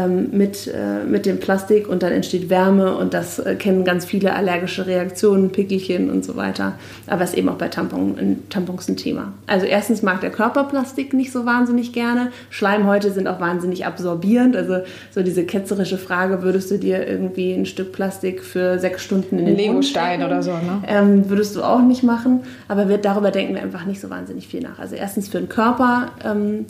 mit, 0.09 0.67
äh, 0.67 1.05
mit 1.05 1.27
dem 1.27 1.39
Plastik 1.39 1.89
und 1.89 2.03
dann 2.03 2.13
entsteht 2.13 2.51
Wärme 2.51 2.97
und 2.97 3.15
das 3.15 3.39
äh, 3.39 3.55
kennen 3.55 3.85
ganz 3.85 4.05
viele 4.05 4.35
allergische 4.35 4.87
Reaktionen, 4.87 5.51
Pickelchen 5.51 6.11
und 6.11 6.25
so 6.25 6.37
weiter. 6.37 6.75
Aber 7.07 7.23
es 7.23 7.31
ist 7.31 7.39
eben 7.39 7.49
auch 7.49 7.57
bei 7.57 7.69
Tampon, 7.69 8.39
Tampons 8.51 8.89
ein 8.89 8.97
Thema. 8.97 9.33
Also 9.47 9.67
erstens 9.67 10.03
mag 10.03 10.21
der 10.21 10.31
Körper 10.31 10.65
Plastik 10.65 11.15
nicht 11.15 11.33
so 11.33 11.47
wahnsinnig 11.47 11.93
gerne. 11.93 12.31
Schleimhäute 12.51 13.11
sind 13.11 13.29
auch 13.29 13.41
wahnsinnig 13.41 13.87
absorbierend. 13.87 14.57
Also 14.57 14.79
so 15.11 15.23
diese 15.23 15.45
ketzerische 15.45 15.99
Frage, 15.99 16.43
würdest 16.43 16.71
du 16.71 16.79
dir 16.79 17.07
irgendwie 17.07 17.53
ein 17.53 17.67
Stück 17.67 17.93
Plastik 17.93 18.43
für 18.43 18.79
sechs 18.79 19.03
Stunden 19.03 19.39
in 19.39 19.47
den 19.47 19.57
Legostein 19.57 20.23
oder 20.23 20.43
so, 20.43 20.53
ne? 20.53 20.83
Ähm, 20.87 21.31
würdest 21.31 21.57
du 21.57 21.63
auch 21.63 21.83
nicht 21.83 22.03
machen. 22.03 22.41
Aber 22.69 22.89
wir, 22.89 22.99
darüber 22.99 23.31
denken 23.31 23.55
wir 23.55 23.63
einfach 23.63 23.87
nicht 23.87 24.01
so 24.01 24.11
wahnsinnig 24.11 24.49
viel 24.49 24.61
nach. 24.61 24.79
Also 24.79 24.95
erstens 24.95 25.29
für 25.29 25.39
den 25.39 25.49
Körper 25.49 26.13
ähm, 26.25 26.67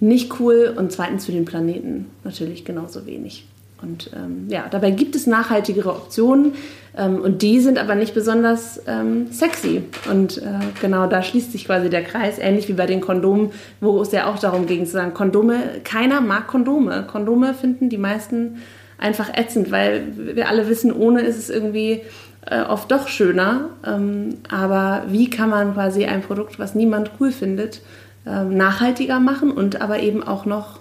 nicht 0.00 0.40
cool 0.40 0.74
und 0.76 0.90
zweitens 0.92 1.26
für 1.26 1.32
den 1.32 1.44
Planeten 1.44 2.06
natürlich 2.24 2.64
genauso 2.64 3.06
wenig. 3.06 3.46
Und 3.82 4.10
ähm, 4.14 4.46
ja, 4.48 4.66
dabei 4.70 4.90
gibt 4.90 5.14
es 5.16 5.26
nachhaltigere 5.26 5.90
Optionen 5.90 6.52
ähm, 6.96 7.20
und 7.20 7.42
die 7.42 7.60
sind 7.60 7.78
aber 7.78 7.94
nicht 7.94 8.14
besonders 8.14 8.80
ähm, 8.86 9.28
sexy. 9.30 9.82
Und 10.10 10.38
äh, 10.38 10.42
genau 10.80 11.06
da 11.06 11.22
schließt 11.22 11.52
sich 11.52 11.64
quasi 11.64 11.88
der 11.88 12.04
Kreis, 12.04 12.38
ähnlich 12.38 12.68
wie 12.68 12.74
bei 12.74 12.86
den 12.86 13.00
Kondomen, 13.00 13.52
wo 13.80 14.00
es 14.02 14.12
ja 14.12 14.26
auch 14.26 14.38
darum 14.38 14.66
ging 14.66 14.84
zu 14.84 14.92
sagen, 14.92 15.14
Kondome, 15.14 15.80
keiner 15.84 16.20
mag 16.20 16.46
Kondome. 16.46 17.06
Kondome 17.10 17.54
finden 17.54 17.88
die 17.88 17.98
meisten 17.98 18.58
einfach 18.98 19.30
ätzend, 19.34 19.70
weil 19.70 20.02
wir 20.14 20.48
alle 20.48 20.68
wissen, 20.68 20.92
ohne 20.92 21.22
ist 21.22 21.38
es 21.38 21.48
irgendwie 21.48 22.02
äh, 22.46 22.60
oft 22.62 22.90
doch 22.90 23.08
schöner. 23.08 23.70
Ähm, 23.86 24.36
aber 24.50 25.04
wie 25.08 25.30
kann 25.30 25.48
man 25.48 25.72
quasi 25.72 26.04
ein 26.04 26.20
Produkt, 26.20 26.58
was 26.58 26.74
niemand 26.74 27.12
cool 27.18 27.32
findet, 27.32 27.80
ähm, 28.26 28.56
nachhaltiger 28.56 29.20
machen 29.20 29.50
und 29.50 29.80
aber 29.80 30.00
eben 30.00 30.22
auch 30.22 30.44
noch. 30.44 30.78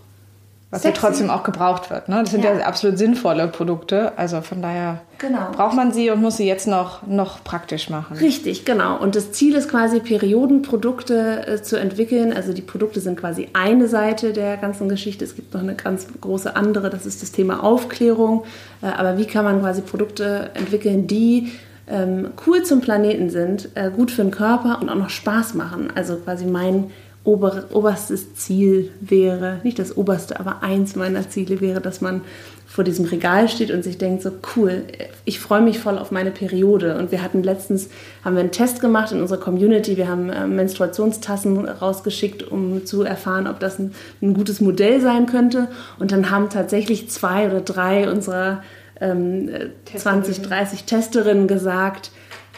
Was 0.71 0.83
sexy. 0.83 1.01
ja 1.01 1.07
trotzdem 1.07 1.29
auch 1.31 1.41
gebraucht 1.41 1.89
wird. 1.89 2.09
Ne? 2.09 2.19
Das 2.21 2.29
sind 2.29 2.43
ja. 2.43 2.53
ja 2.53 2.65
absolut 2.67 2.99
sinnvolle 2.99 3.47
Produkte. 3.47 4.11
Also 4.19 4.41
von 4.41 4.61
daher 4.61 5.01
genau. 5.17 5.49
braucht 5.51 5.75
man 5.75 5.91
sie 5.91 6.11
und 6.11 6.21
muss 6.21 6.37
sie 6.37 6.45
jetzt 6.45 6.67
noch, 6.67 7.07
noch 7.07 7.43
praktisch 7.43 7.89
machen. 7.89 8.17
Richtig, 8.17 8.65
genau. 8.65 8.99
Und 8.99 9.15
das 9.15 9.31
Ziel 9.31 9.55
ist 9.55 9.67
quasi, 9.67 9.99
Periodenprodukte 9.99 11.47
äh, 11.47 11.61
zu 11.63 11.79
entwickeln. 11.79 12.33
Also 12.33 12.53
die 12.53 12.61
Produkte 12.61 12.99
sind 12.99 13.19
quasi 13.19 13.47
eine 13.53 13.87
Seite 13.87 14.31
der 14.31 14.57
ganzen 14.57 14.89
Geschichte. 14.89 15.25
Es 15.25 15.35
gibt 15.35 15.55
noch 15.55 15.61
eine 15.61 15.73
ganz 15.73 16.05
große 16.21 16.55
andere, 16.55 16.91
das 16.91 17.07
ist 17.07 17.23
das 17.23 17.31
Thema 17.31 17.63
Aufklärung. 17.63 18.43
Äh, 18.83 18.87
aber 18.95 19.17
wie 19.17 19.25
kann 19.25 19.45
man 19.45 19.61
quasi 19.61 19.81
Produkte 19.81 20.51
entwickeln, 20.53 21.07
die 21.07 21.51
ähm, 21.89 22.31
cool 22.45 22.63
zum 22.63 22.81
Planeten 22.81 23.29
sind, 23.29 23.69
äh, 23.75 23.89
gut 23.89 24.11
für 24.11 24.21
den 24.21 24.31
Körper 24.31 24.79
und 24.81 24.89
auch 24.89 24.95
noch 24.95 25.09
Spaß 25.09 25.55
machen. 25.55 25.91
Also 25.95 26.15
quasi 26.17 26.45
mein 26.45 26.91
ober, 27.29 27.65
oberstes 27.71 28.35
Ziel 28.35 28.91
wäre, 28.99 29.59
nicht 29.63 29.77
das 29.77 29.95
oberste, 29.95 30.39
aber 30.39 30.63
eins 30.63 30.95
meiner 30.95 31.29
Ziele 31.29 31.61
wäre, 31.61 31.79
dass 31.79 32.01
man 32.01 32.21
vor 32.65 32.83
diesem 32.83 33.05
Regal 33.05 33.49
steht 33.49 33.71
und 33.71 33.83
sich 33.83 33.97
denkt, 33.97 34.21
so 34.21 34.31
cool, 34.55 34.83
ich 35.25 35.39
freue 35.39 35.61
mich 35.61 35.79
voll 35.79 35.97
auf 35.97 36.11
meine 36.11 36.31
Periode. 36.31 36.97
Und 36.97 37.11
wir 37.11 37.23
hatten 37.23 37.41
letztens, 37.43 37.89
haben 38.23 38.35
wir 38.35 38.41
einen 38.41 38.51
Test 38.51 38.79
gemacht 38.79 39.11
in 39.11 39.21
unserer 39.21 39.39
Community, 39.39 39.97
wir 39.97 40.07
haben 40.07 40.29
äh, 40.29 40.47
Menstruationstassen 40.47 41.67
rausgeschickt, 41.67 42.43
um 42.43 42.85
zu 42.85 43.03
erfahren, 43.03 43.47
ob 43.47 43.59
das 43.59 43.79
ein, 43.79 43.93
ein, 44.21 44.33
gutes 44.33 44.61
Modell 44.61 45.01
sein 45.01 45.25
könnte. 45.25 45.67
Und 45.97 46.11
dann 46.11 46.29
haben 46.29 46.49
tatsächlich 46.49 47.09
zwei 47.09 47.47
oder 47.47 47.61
drei 47.61 48.09
unserer 48.09 48.61
ähm, 49.01 49.49
20, 49.93 50.41
30 50.43 50.83
Testerinnen 50.83 51.47
gesagt, 51.47 52.11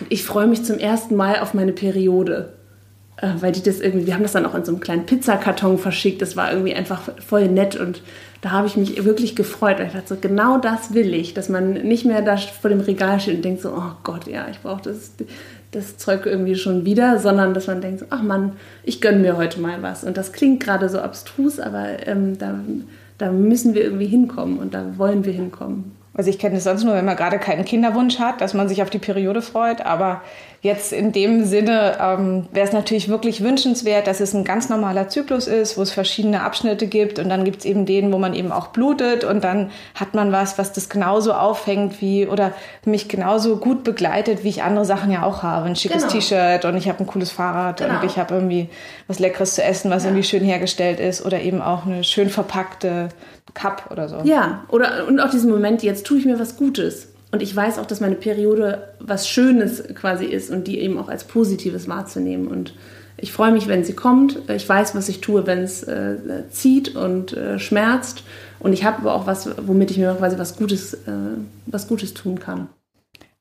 ich 0.09 0.23
freue 0.23 0.47
mich 0.47 0.63
zum 0.63 0.77
ersten 0.77 1.15
Mal 1.15 1.39
auf 1.39 1.53
meine 1.53 1.73
Periode. 1.73 2.53
Äh, 3.17 3.29
weil 3.39 3.51
die 3.51 3.61
das 3.61 3.79
irgendwie, 3.79 4.07
wir 4.07 4.13
haben 4.15 4.23
das 4.23 4.31
dann 4.31 4.45
auch 4.45 4.55
in 4.55 4.65
so 4.65 4.71
einem 4.71 4.81
kleinen 4.81 5.05
Pizzakarton 5.05 5.77
verschickt. 5.77 6.21
Das 6.21 6.35
war 6.35 6.51
irgendwie 6.51 6.73
einfach 6.73 7.09
voll 7.25 7.47
nett 7.47 7.75
und 7.75 8.01
da 8.41 8.51
habe 8.51 8.65
ich 8.65 8.75
mich 8.75 9.05
wirklich 9.05 9.35
gefreut, 9.35 9.77
ich 9.79 9.93
dachte, 9.93 10.15
so, 10.15 10.17
genau 10.19 10.57
das 10.57 10.95
will 10.95 11.13
ich, 11.13 11.35
dass 11.35 11.47
man 11.47 11.73
nicht 11.73 12.05
mehr 12.05 12.23
da 12.23 12.37
vor 12.37 12.71
dem 12.71 12.79
Regal 12.79 13.19
steht 13.19 13.35
und 13.35 13.45
denkt 13.45 13.61
so, 13.61 13.69
oh 13.69 13.91
Gott, 14.03 14.25
ja, 14.25 14.47
ich 14.49 14.59
brauche 14.61 14.81
das, 14.81 15.11
das 15.69 15.97
Zeug 15.97 16.25
irgendwie 16.25 16.55
schon 16.55 16.83
wieder, 16.83 17.19
sondern 17.19 17.53
dass 17.53 17.67
man 17.67 17.81
denkt, 17.81 17.99
so, 17.99 18.07
ach 18.09 18.23
Mann, 18.23 18.53
ich 18.83 18.99
gönne 18.99 19.19
mir 19.19 19.37
heute 19.37 19.61
mal 19.61 19.83
was. 19.83 20.03
Und 20.03 20.17
das 20.17 20.33
klingt 20.33 20.63
gerade 20.63 20.89
so 20.89 20.99
abstrus, 20.99 21.59
aber 21.59 22.07
ähm, 22.07 22.39
da, 22.39 22.59
da 23.19 23.31
müssen 23.31 23.75
wir 23.75 23.83
irgendwie 23.83 24.07
hinkommen 24.07 24.57
und 24.57 24.73
da 24.73 24.97
wollen 24.97 25.23
wir 25.23 25.33
hinkommen. 25.33 25.95
Also 26.13 26.29
ich 26.29 26.39
kenne 26.39 26.57
es 26.57 26.65
sonst 26.65 26.83
nur, 26.83 26.95
wenn 26.95 27.05
man 27.05 27.15
gerade 27.15 27.37
keinen 27.39 27.63
Kinderwunsch 27.63 28.19
hat, 28.19 28.41
dass 28.41 28.53
man 28.53 28.67
sich 28.67 28.81
auf 28.81 28.89
die 28.89 28.99
Periode 28.99 29.41
freut. 29.41 29.85
Aber 29.85 30.21
jetzt 30.61 30.93
in 30.93 31.11
dem 31.11 31.43
Sinne 31.45 31.97
ähm, 31.99 32.47
wäre 32.51 32.67
es 32.67 32.73
natürlich 32.73 33.09
wirklich 33.09 33.43
wünschenswert, 33.43 34.05
dass 34.05 34.19
es 34.19 34.35
ein 34.35 34.43
ganz 34.43 34.69
normaler 34.69 35.09
Zyklus 35.09 35.47
ist, 35.47 35.75
wo 35.75 35.81
es 35.81 35.91
verschiedene 35.91 36.43
Abschnitte 36.43 36.85
gibt. 36.85 37.17
Und 37.17 37.29
dann 37.29 37.43
gibt 37.45 37.59
es 37.59 37.65
eben 37.65 37.87
den, 37.87 38.13
wo 38.13 38.19
man 38.19 38.35
eben 38.35 38.51
auch 38.51 38.67
blutet. 38.67 39.23
Und 39.23 39.43
dann 39.43 39.71
hat 39.95 40.13
man 40.13 40.31
was, 40.31 40.59
was 40.59 40.71
das 40.71 40.87
genauso 40.87 41.33
auffängt 41.33 41.99
wie 41.99 42.27
oder 42.27 42.53
mich 42.85 43.09
genauso 43.09 43.57
gut 43.57 43.83
begleitet, 43.83 44.43
wie 44.43 44.49
ich 44.49 44.61
andere 44.61 44.85
Sachen 44.85 45.11
ja 45.11 45.23
auch 45.23 45.41
habe. 45.41 45.65
Ein 45.65 45.75
schickes 45.75 46.03
genau. 46.03 46.13
T-Shirt 46.13 46.65
und 46.65 46.77
ich 46.77 46.87
habe 46.87 46.99
ein 46.99 47.07
cooles 47.07 47.31
Fahrrad 47.31 47.77
genau. 47.77 47.99
und 47.99 48.05
ich 48.05 48.17
habe 48.17 48.35
irgendwie 48.35 48.69
was 49.07 49.17
Leckeres 49.17 49.55
zu 49.55 49.63
essen, 49.63 49.89
was 49.89 50.03
ja. 50.03 50.09
irgendwie 50.09 50.27
schön 50.27 50.43
hergestellt 50.43 50.99
ist. 50.99 51.25
Oder 51.25 51.41
eben 51.41 51.61
auch 51.61 51.87
eine 51.87 52.03
schön 52.03 52.29
verpackte 52.29 53.09
Cup 53.55 53.89
oder 53.91 54.07
so. 54.07 54.19
Ja, 54.23 54.63
oder 54.67 55.07
und 55.07 55.19
auch 55.19 55.31
diesen 55.31 55.49
Moment, 55.49 55.81
jetzt 55.81 56.05
tue 56.05 56.19
ich 56.19 56.25
mir 56.25 56.39
was 56.39 56.55
Gutes. 56.55 57.10
Und 57.31 57.41
ich 57.41 57.55
weiß 57.55 57.79
auch, 57.79 57.85
dass 57.85 58.01
meine 58.01 58.15
Periode 58.15 58.89
was 58.99 59.27
Schönes 59.27 59.83
quasi 59.95 60.25
ist 60.25 60.49
und 60.49 60.67
die 60.67 60.79
eben 60.79 60.97
auch 60.97 61.07
als 61.07 61.23
Positives 61.23 61.87
wahrzunehmen. 61.87 62.47
Und 62.47 62.73
ich 63.17 63.31
freue 63.31 63.51
mich, 63.51 63.67
wenn 63.67 63.83
sie 63.83 63.93
kommt. 63.93 64.49
Ich 64.49 64.67
weiß, 64.67 64.95
was 64.95 65.07
ich 65.07 65.21
tue, 65.21 65.47
wenn 65.47 65.59
es 65.59 65.83
äh, 65.83 66.17
zieht 66.49 66.95
und 66.95 67.33
äh, 67.33 67.57
schmerzt. 67.57 68.23
Und 68.59 68.73
ich 68.73 68.83
habe 68.83 68.97
aber 68.97 69.13
auch 69.13 69.27
was, 69.27 69.49
womit 69.65 69.91
ich 69.91 69.97
mir 69.97 70.13
quasi 70.15 70.37
was 70.37 70.57
Gutes, 70.57 70.93
äh, 70.93 71.37
was 71.67 71.87
Gutes 71.87 72.13
tun 72.13 72.39
kann. 72.39 72.67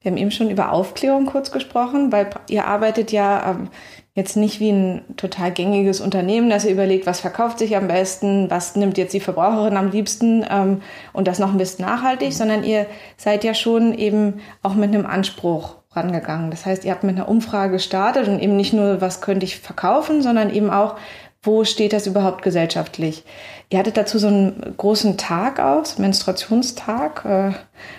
Wir 0.03 0.13
haben 0.13 0.19
eben 0.19 0.31
schon 0.31 0.51
über 0.51 0.73
Aufklärung 0.73 1.27
kurz 1.27 1.51
gesprochen, 1.51 2.11
weil 2.11 2.31
ihr 2.49 2.67
arbeitet 2.67 3.13
ja 3.13 3.51
ähm, 3.51 3.69
jetzt 4.15 4.37
nicht 4.37 4.61
wie 4.61 4.71
ein 4.71 5.03
total 5.17 5.53
gängiges 5.53 6.01
Unternehmen, 6.01 6.51
dass 6.51 6.65
ihr 6.65 6.73
überlegt, 6.73 7.07
was 7.07 7.21
verkauft 7.21 7.59
sich 7.59 7.77
am 7.77 7.89
besten, 7.89 8.51
was 8.51 8.75
nimmt 8.77 8.99
jetzt 8.99 9.15
die 9.15 9.21
Verbraucherin 9.21 9.77
am 9.77 9.91
liebsten 9.91 10.45
ähm, 10.51 10.83
und 11.13 11.29
das 11.29 11.39
noch 11.39 11.53
ein 11.53 11.59
bisschen 11.59 11.85
nachhaltig, 11.85 12.33
sondern 12.33 12.65
ihr 12.65 12.87
seid 13.17 13.45
ja 13.45 13.55
schon 13.55 13.95
eben 13.95 14.41
auch 14.63 14.75
mit 14.75 14.93
einem 14.93 15.07
Anspruch 15.07 15.77
rangegangen. 15.93 16.51
Das 16.51 16.67
heißt, 16.67 16.85
ihr 16.85 16.93
habt 16.93 17.05
mit 17.05 17.17
einer 17.17 17.29
Umfrage 17.29 17.73
gestartet 17.73 18.29
und 18.29 18.41
eben 18.41 18.57
nicht 18.57 18.73
nur, 18.73 19.01
was 19.01 19.21
könnte 19.21 19.45
ich 19.45 19.59
verkaufen, 19.59 20.23
sondern 20.23 20.53
eben 20.53 20.71
auch, 20.71 20.97
wo 21.43 21.65
steht 21.65 21.93
das 21.93 22.07
überhaupt 22.07 22.43
gesellschaftlich? 22.43 23.25
Ihr 23.71 23.79
hattet 23.79 23.97
dazu 23.97 24.19
so 24.19 24.27
einen 24.27 24.75
großen 24.77 25.17
Tag 25.17 25.59
aus, 25.59 25.99
Menstruationstag. 25.99 27.25
Äh, 27.25 27.53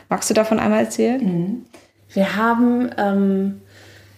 magst 0.10 0.30
du 0.30 0.34
davon 0.34 0.60
einmal 0.60 0.84
erzählen? 0.84 1.24
Mhm. 1.24 1.66
Wir 2.14 2.36
haben, 2.36 2.92
ähm, 2.98 3.62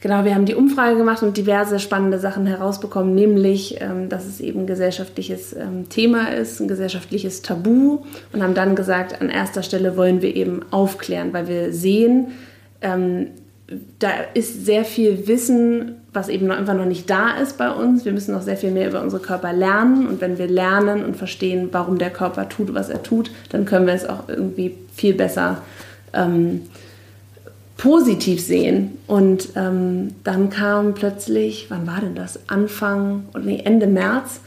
genau, 0.04 0.26
wir 0.26 0.36
haben 0.36 0.46
die 0.46 0.54
Umfrage 0.54 0.98
gemacht 0.98 1.24
und 1.24 1.38
diverse 1.38 1.80
spannende 1.80 2.20
Sachen 2.20 2.46
herausbekommen, 2.46 3.16
nämlich, 3.16 3.80
ähm, 3.80 4.10
dass 4.10 4.26
es 4.26 4.42
eben 4.42 4.62
ein 4.62 4.68
gesellschaftliches 4.68 5.54
ähm, 5.54 5.88
Thema 5.88 6.34
ist, 6.34 6.60
ein 6.60 6.68
gesellschaftliches 6.68 7.42
Tabu 7.42 8.00
und 8.34 8.44
haben 8.44 8.54
dann 8.54 8.76
gesagt, 8.76 9.22
an 9.22 9.30
erster 9.30 9.64
Stelle 9.64 9.96
wollen 9.96 10.22
wir 10.22 10.36
eben 10.36 10.62
aufklären, 10.72 11.32
weil 11.32 11.48
wir 11.48 11.72
sehen, 11.72 12.34
ähm, 12.82 13.28
da 14.00 14.10
ist 14.34 14.66
sehr 14.66 14.84
viel 14.84 15.26
Wissen, 15.28 15.96
was 16.12 16.28
eben 16.28 16.48
noch 16.48 16.58
einfach 16.58 16.76
noch 16.76 16.86
nicht 16.86 17.10
da 17.10 17.38
ist 17.38 17.58
bei 17.58 17.72
uns. 17.72 18.04
Wir 18.04 18.12
müssen 18.12 18.34
noch 18.34 18.42
sehr 18.42 18.58
viel 18.58 18.72
mehr 18.72 18.90
über 18.90 19.02
unsere 19.02 19.22
Körper 19.22 19.54
lernen. 19.54 20.06
Und 20.06 20.20
wenn 20.20 20.38
wir 20.38 20.48
lernen 20.48 21.04
und 21.04 21.16
verstehen, 21.16 21.70
warum 21.72 21.98
der 21.98 22.12
Körper 22.12 22.50
tut, 22.50 22.74
was 22.74 22.90
er 22.90 23.02
tut, 23.02 23.32
dann 23.50 23.66
können 23.66 23.88
wir 23.88 23.94
es 23.94 24.08
auch 24.08 24.28
irgendwie 24.28 24.76
viel 24.94 25.14
besser 25.14 25.62
ähm, 26.14 26.64
positiv 27.84 28.40
sehen. 28.40 28.98
Und 29.08 29.50
ähm, 29.58 30.16
dann 30.24 30.50
kam 30.50 30.94
plötzlich, 30.94 31.66
wann 31.68 31.86
war 31.86 32.00
denn 32.00 32.16
das? 32.16 32.40
Anfang 32.48 33.26
oder 33.34 33.44
nee, 33.44 33.62
Ende 33.62 33.88
März 33.88 34.40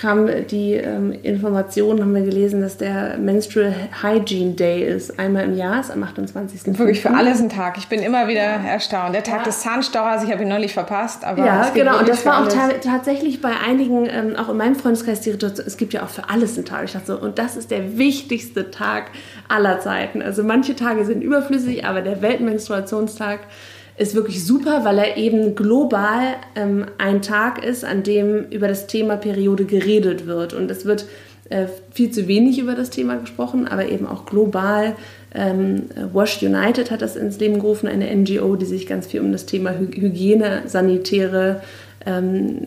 kam 0.00 0.28
die 0.46 0.74
ähm, 0.74 1.12
Information, 1.22 2.00
haben 2.00 2.14
wir 2.14 2.22
gelesen, 2.22 2.62
dass 2.62 2.78
der 2.78 3.18
Menstrual 3.18 3.74
Hygiene 4.02 4.54
Day 4.54 4.82
ist. 4.82 5.18
Einmal 5.18 5.44
im 5.44 5.54
Jahr, 5.54 5.80
ist 5.80 5.90
am 5.90 6.02
28. 6.02 6.78
Wirklich 6.78 7.02
für 7.02 7.10
alles 7.10 7.40
ein 7.40 7.50
Tag. 7.50 7.76
Ich 7.76 7.88
bin 7.88 8.00
immer 8.00 8.26
wieder 8.26 8.40
erstaunt. 8.40 9.14
Der 9.14 9.22
Tag 9.22 9.40
ja. 9.40 9.44
des 9.44 9.60
Zahnstochers, 9.60 10.24
ich 10.24 10.32
habe 10.32 10.42
ihn 10.42 10.48
neulich 10.48 10.72
verpasst. 10.72 11.22
Aber 11.24 11.44
ja, 11.44 11.70
genau. 11.74 11.98
Und 11.98 12.08
das 12.08 12.24
war 12.24 12.42
auch 12.42 12.48
ta 12.48 12.68
tatsächlich 12.82 13.42
bei 13.42 13.52
einigen, 13.66 14.06
ähm, 14.08 14.36
auch 14.36 14.48
in 14.48 14.56
meinem 14.56 14.74
Freundeskreis, 14.74 15.20
die 15.20 15.30
es 15.30 15.76
gibt 15.76 15.92
ja 15.92 16.02
auch 16.02 16.08
für 16.08 16.30
alles 16.30 16.56
einen 16.56 16.64
Tag. 16.64 16.84
Ich 16.84 16.92
dachte 16.92 17.06
so, 17.06 17.18
und 17.18 17.38
das 17.38 17.56
ist 17.56 17.70
der 17.70 17.98
wichtigste 17.98 18.70
Tag 18.70 19.10
aller 19.48 19.80
Zeiten. 19.80 20.22
Also 20.22 20.42
manche 20.42 20.74
Tage 20.76 21.04
sind 21.04 21.22
überflüssig, 21.22 21.84
aber 21.84 22.00
der 22.00 22.22
Weltmenstruationstag 22.22 23.40
ist 24.00 24.14
wirklich 24.14 24.44
super, 24.44 24.84
weil 24.84 24.98
er 24.98 25.16
eben 25.18 25.54
global 25.54 26.36
ähm, 26.56 26.86
ein 26.96 27.20
Tag 27.20 27.62
ist, 27.62 27.84
an 27.84 28.02
dem 28.02 28.46
über 28.50 28.66
das 28.66 28.86
Thema 28.86 29.16
Periode 29.16 29.66
geredet 29.66 30.26
wird. 30.26 30.54
Und 30.54 30.70
es 30.70 30.86
wird 30.86 31.04
äh, 31.50 31.66
viel 31.92 32.10
zu 32.10 32.26
wenig 32.26 32.58
über 32.58 32.74
das 32.74 32.88
Thema 32.88 33.16
gesprochen, 33.16 33.68
aber 33.68 33.90
eben 33.90 34.06
auch 34.06 34.24
global. 34.24 34.96
Ähm, 35.34 35.82
Wash 36.14 36.42
United 36.42 36.90
hat 36.90 37.02
das 37.02 37.14
ins 37.14 37.38
Leben 37.38 37.56
gerufen, 37.60 37.88
eine 37.88 38.06
NGO, 38.16 38.56
die 38.56 38.64
sich 38.64 38.86
ganz 38.86 39.06
viel 39.06 39.20
um 39.20 39.32
das 39.32 39.44
Thema 39.44 39.74
Hygiene, 39.78 40.62
sanitäre 40.64 41.60
ähm, 42.06 42.66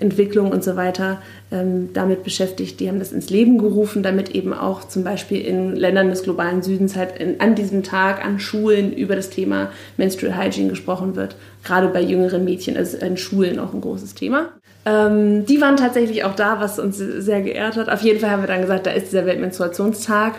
Entwicklung 0.00 0.50
und 0.50 0.62
so 0.62 0.76
weiter 0.76 1.22
ähm, 1.50 1.90
damit 1.94 2.24
beschäftigt. 2.24 2.78
Die 2.80 2.88
haben 2.88 2.98
das 2.98 3.12
ins 3.12 3.30
Leben 3.30 3.58
gerufen, 3.58 4.02
damit 4.02 4.34
eben 4.34 4.52
auch 4.52 4.84
zum 4.84 5.04
Beispiel 5.04 5.40
in 5.40 5.74
Ländern 5.74 6.10
des 6.10 6.22
globalen 6.22 6.62
Südens 6.62 6.96
halt 6.96 7.18
in, 7.18 7.40
an 7.40 7.54
diesem 7.54 7.82
Tag 7.82 8.24
an 8.24 8.38
Schulen 8.38 8.92
über 8.92 9.16
das 9.16 9.30
Thema 9.30 9.70
Menstrual 9.96 10.36
Hygiene 10.36 10.70
gesprochen 10.70 11.16
wird. 11.16 11.36
Gerade 11.64 11.88
bei 11.88 12.02
jüngeren 12.02 12.44
Mädchen 12.44 12.76
ist 12.76 12.94
in 12.94 13.16
Schulen 13.16 13.58
auch 13.58 13.72
ein 13.72 13.80
großes 13.80 14.14
Thema. 14.14 14.50
Ähm, 14.86 15.46
die 15.46 15.60
waren 15.60 15.76
tatsächlich 15.76 16.24
auch 16.24 16.34
da, 16.34 16.60
was 16.60 16.78
uns 16.78 16.98
sehr 16.98 17.40
geehrt 17.40 17.76
hat. 17.76 17.88
Auf 17.88 18.02
jeden 18.02 18.20
Fall 18.20 18.30
haben 18.30 18.42
wir 18.42 18.48
dann 18.48 18.60
gesagt, 18.60 18.86
da 18.86 18.90
ist 18.90 19.06
dieser 19.06 19.24
Weltmenstruationstag 19.24 20.34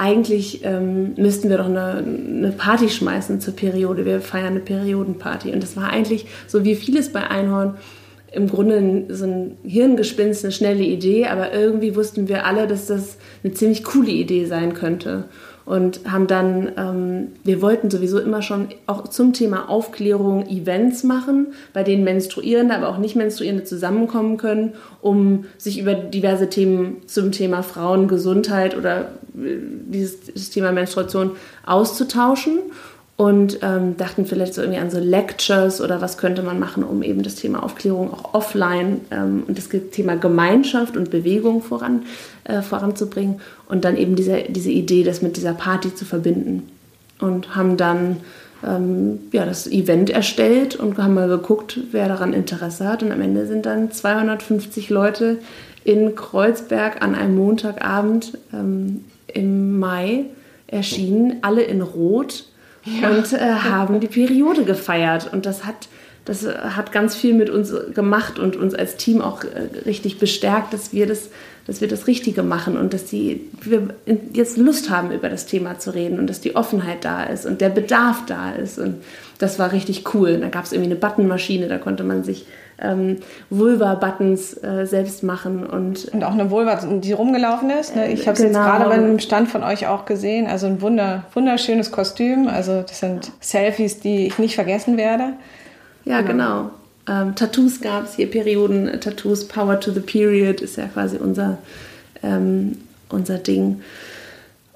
eigentlich 0.00 0.64
ähm, 0.64 1.12
müssten 1.16 1.50
wir 1.50 1.58
doch 1.58 1.66
eine, 1.66 1.98
eine, 1.98 2.52
Party 2.56 2.88
schmeißen 2.88 3.38
zur 3.38 3.54
Periode. 3.54 4.06
Wir 4.06 4.22
feiern 4.22 4.46
eine 4.46 4.60
Periodenparty. 4.60 5.52
Und 5.52 5.62
das 5.62 5.76
war 5.76 5.90
eigentlich, 5.90 6.24
so 6.46 6.64
wie 6.64 6.74
vieles 6.74 7.12
bei 7.12 7.28
Einhorn, 7.28 7.76
im 8.32 8.48
Grunde 8.48 9.12
so 9.14 9.26
ein 9.26 9.58
Hirngespinst, 9.62 10.44
eine 10.44 10.52
schnelle 10.52 10.84
Idee, 10.84 11.26
aber 11.26 11.52
irgendwie 11.52 11.96
wussten 11.96 12.28
wir 12.28 12.46
alle, 12.46 12.66
dass 12.66 12.86
das 12.86 13.18
eine 13.44 13.52
ziemlich 13.52 13.84
coole 13.84 14.10
Idee 14.10 14.46
sein 14.46 14.72
könnte 14.72 15.24
und 15.70 16.00
haben 16.10 16.26
dann, 16.26 16.72
ähm, 16.76 17.28
wir 17.44 17.62
wollten 17.62 17.90
sowieso 17.90 18.18
immer 18.18 18.42
schon 18.42 18.70
auch 18.88 19.06
zum 19.06 19.32
Thema 19.32 19.68
Aufklärung 19.68 20.48
Events 20.48 21.04
machen, 21.04 21.54
bei 21.72 21.84
denen 21.84 22.02
Menstruierende, 22.02 22.74
aber 22.74 22.88
auch 22.88 22.98
nicht 22.98 23.14
Menstruierende 23.14 23.62
zusammenkommen 23.62 24.36
können, 24.36 24.72
um 25.00 25.44
sich 25.58 25.78
über 25.78 25.94
diverse 25.94 26.48
Themen 26.48 27.06
zum 27.06 27.30
Thema 27.30 27.62
Frauengesundheit 27.62 28.76
oder 28.76 29.12
äh, 29.36 29.58
dieses 29.86 30.50
Thema 30.50 30.72
Menstruation 30.72 31.36
auszutauschen 31.64 32.58
und 33.20 33.58
ähm, 33.60 33.98
dachten 33.98 34.24
vielleicht 34.24 34.54
so 34.54 34.62
irgendwie 34.62 34.80
an 34.80 34.90
so 34.90 34.98
Lectures 34.98 35.82
oder 35.82 36.00
was 36.00 36.16
könnte 36.16 36.42
man 36.42 36.58
machen, 36.58 36.82
um 36.82 37.02
eben 37.02 37.22
das 37.22 37.34
Thema 37.34 37.62
Aufklärung 37.62 38.14
auch 38.14 38.32
offline 38.32 39.02
ähm, 39.10 39.42
und 39.46 39.58
das 39.58 39.68
Thema 39.68 40.16
Gemeinschaft 40.16 40.96
und 40.96 41.10
Bewegung 41.10 41.60
voran, 41.60 42.04
äh, 42.44 42.62
voranzubringen 42.62 43.42
und 43.68 43.84
dann 43.84 43.98
eben 43.98 44.16
diese, 44.16 44.44
diese 44.48 44.70
Idee, 44.70 45.02
das 45.02 45.20
mit 45.20 45.36
dieser 45.36 45.52
Party 45.52 45.94
zu 45.94 46.06
verbinden. 46.06 46.70
Und 47.18 47.54
haben 47.54 47.76
dann 47.76 48.16
ähm, 48.66 49.18
ja, 49.32 49.44
das 49.44 49.66
Event 49.66 50.08
erstellt 50.08 50.76
und 50.76 50.96
haben 50.96 51.12
mal 51.12 51.28
geguckt, 51.28 51.78
wer 51.92 52.08
daran 52.08 52.32
Interesse 52.32 52.88
hat. 52.88 53.02
Und 53.02 53.12
am 53.12 53.20
Ende 53.20 53.46
sind 53.46 53.66
dann 53.66 53.92
250 53.92 54.88
Leute 54.88 55.40
in 55.84 56.14
Kreuzberg 56.14 57.02
an 57.02 57.14
einem 57.14 57.36
Montagabend 57.36 58.38
ähm, 58.54 59.04
im 59.26 59.78
Mai 59.78 60.24
erschienen, 60.68 61.40
alle 61.42 61.60
in 61.60 61.82
Rot 61.82 62.46
ja. 62.84 63.10
und 63.10 63.32
äh, 63.32 63.38
haben 63.38 64.00
die 64.00 64.08
Periode 64.08 64.64
gefeiert. 64.64 65.32
Und 65.32 65.46
das 65.46 65.64
hat, 65.64 65.88
das 66.24 66.46
hat 66.46 66.92
ganz 66.92 67.14
viel 67.14 67.34
mit 67.34 67.50
uns 67.50 67.72
gemacht 67.94 68.38
und 68.38 68.56
uns 68.56 68.74
als 68.74 68.96
Team 68.96 69.20
auch 69.20 69.44
äh, 69.44 69.80
richtig 69.86 70.18
bestärkt, 70.18 70.72
dass 70.72 70.92
wir 70.92 71.06
das, 71.06 71.30
dass 71.66 71.80
wir 71.80 71.88
das 71.88 72.06
Richtige 72.06 72.42
machen 72.42 72.76
und 72.76 72.92
dass 72.94 73.04
die, 73.04 73.48
wir 73.62 73.94
jetzt 74.32 74.56
Lust 74.56 74.90
haben, 74.90 75.12
über 75.12 75.28
das 75.28 75.46
Thema 75.46 75.78
zu 75.78 75.94
reden 75.94 76.18
und 76.18 76.26
dass 76.26 76.40
die 76.40 76.56
Offenheit 76.56 77.04
da 77.04 77.24
ist 77.24 77.46
und 77.46 77.60
der 77.60 77.70
Bedarf 77.70 78.24
da 78.26 78.52
ist. 78.52 78.78
Und 78.78 78.96
das 79.38 79.58
war 79.58 79.72
richtig 79.72 80.14
cool. 80.14 80.38
da 80.38 80.48
gab 80.48 80.64
es 80.64 80.72
irgendwie 80.72 80.90
eine 80.90 81.00
Buttonmaschine, 81.00 81.68
da 81.68 81.78
konnte 81.78 82.04
man 82.04 82.24
sich 82.24 82.46
ähm, 82.80 83.18
Vulva-Buttons 83.50 84.62
äh, 84.62 84.86
selbst 84.86 85.22
machen. 85.22 85.66
Und, 85.66 86.06
und 86.06 86.24
auch 86.24 86.32
eine 86.32 86.50
Vulva, 86.50 86.76
die 86.76 87.12
rumgelaufen 87.12 87.70
ist. 87.70 87.94
Ne? 87.94 88.12
Ich 88.12 88.26
habe 88.26 88.32
es 88.32 88.42
genau. 88.42 88.58
jetzt 88.58 88.68
gerade 88.68 88.84
bei 88.86 88.94
einem 88.94 89.18
Stand 89.18 89.48
von 89.48 89.62
euch 89.62 89.86
auch 89.86 90.06
gesehen. 90.06 90.46
Also 90.46 90.66
ein 90.66 90.80
wunder, 90.80 91.24
wunderschönes 91.34 91.92
Kostüm. 91.92 92.48
Also 92.48 92.82
das 92.82 93.00
sind 93.00 93.32
Selfies, 93.40 94.00
die 94.00 94.26
ich 94.26 94.38
nicht 94.38 94.54
vergessen 94.54 94.96
werde. 94.96 95.34
Ja, 96.04 96.22
genau. 96.22 96.70
genau. 97.06 97.22
Ähm, 97.22 97.34
Tattoos 97.34 97.80
gab 97.80 98.04
es 98.04 98.14
hier, 98.14 98.30
Perioden-Tattoos. 98.30 99.48
Power 99.48 99.80
to 99.80 99.90
the 99.90 100.00
Period 100.00 100.60
ist 100.60 100.76
ja 100.76 100.86
quasi 100.86 101.16
unser, 101.16 101.58
ähm, 102.22 102.78
unser 103.08 103.38
Ding 103.38 103.80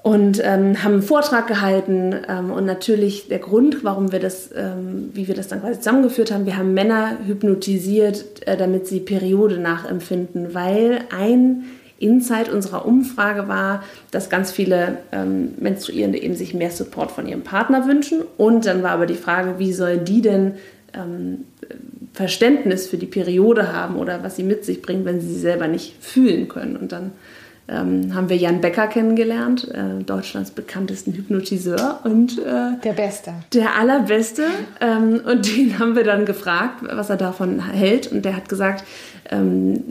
und 0.05 0.39
ähm, 0.43 0.83
haben 0.83 0.93
einen 0.93 1.01
Vortrag 1.01 1.47
gehalten 1.47 2.15
ähm, 2.29 2.51
und 2.51 2.63
natürlich 2.65 3.27
der 3.27 3.39
Grund, 3.39 3.83
warum 3.83 4.11
wir 4.11 4.19
das, 4.19 4.51
ähm, 4.55 5.09
wie 5.15 5.27
wir 5.27 5.33
das 5.33 5.47
dann 5.47 5.61
quasi 5.61 5.79
zusammengeführt 5.79 6.31
haben, 6.31 6.45
wir 6.45 6.57
haben 6.57 6.75
Männer 6.75 7.17
hypnotisiert, 7.25 8.47
äh, 8.47 8.55
damit 8.55 8.85
sie 8.85 8.99
Periode 8.99 9.57
nachempfinden, 9.57 10.53
weil 10.53 10.99
ein 11.09 11.63
Insight 11.97 12.49
unserer 12.49 12.85
Umfrage 12.85 13.47
war, 13.47 13.83
dass 14.11 14.29
ganz 14.29 14.51
viele 14.51 14.99
ähm, 15.11 15.55
Menstruierende 15.57 16.21
eben 16.21 16.35
sich 16.35 16.53
mehr 16.53 16.69
Support 16.69 17.09
von 17.09 17.27
ihrem 17.27 17.41
Partner 17.41 17.87
wünschen. 17.87 18.21
Und 18.37 18.67
dann 18.67 18.83
war 18.83 18.91
aber 18.91 19.07
die 19.07 19.15
Frage, 19.15 19.57
wie 19.57 19.73
soll 19.73 19.97
die 19.97 20.21
denn 20.21 20.53
ähm, 20.93 21.45
Verständnis 22.13 22.85
für 22.85 22.97
die 22.97 23.07
Periode 23.07 23.73
haben 23.73 23.95
oder 23.95 24.21
was 24.21 24.35
sie 24.35 24.43
mit 24.43 24.65
sich 24.65 24.83
bringt, 24.83 25.03
wenn 25.05 25.19
sie 25.19 25.33
sie 25.33 25.39
selber 25.39 25.67
nicht 25.67 25.95
fühlen 25.99 26.47
können? 26.47 26.77
Und 26.77 26.91
dann 26.91 27.11
ähm, 27.67 28.13
haben 28.13 28.29
wir 28.29 28.37
Jan 28.37 28.61
Becker 28.61 28.87
kennengelernt, 28.87 29.67
äh, 29.73 30.03
Deutschlands 30.03 30.51
bekanntesten 30.51 31.13
Hypnotiseur 31.13 31.99
und 32.03 32.37
äh, 32.37 32.79
der 32.83 32.93
Beste. 32.93 33.33
Der 33.53 33.75
allerbeste. 33.75 34.43
Ähm, 34.79 35.21
und 35.25 35.47
den 35.55 35.79
haben 35.79 35.95
wir 35.95 36.03
dann 36.03 36.25
gefragt, 36.25 36.83
was 36.83 37.09
er 37.09 37.17
davon 37.17 37.59
hält. 37.59 38.11
Und 38.11 38.23
der 38.23 38.35
hat 38.35 38.49
gesagt, 38.49 38.83
ähm, 39.31 39.83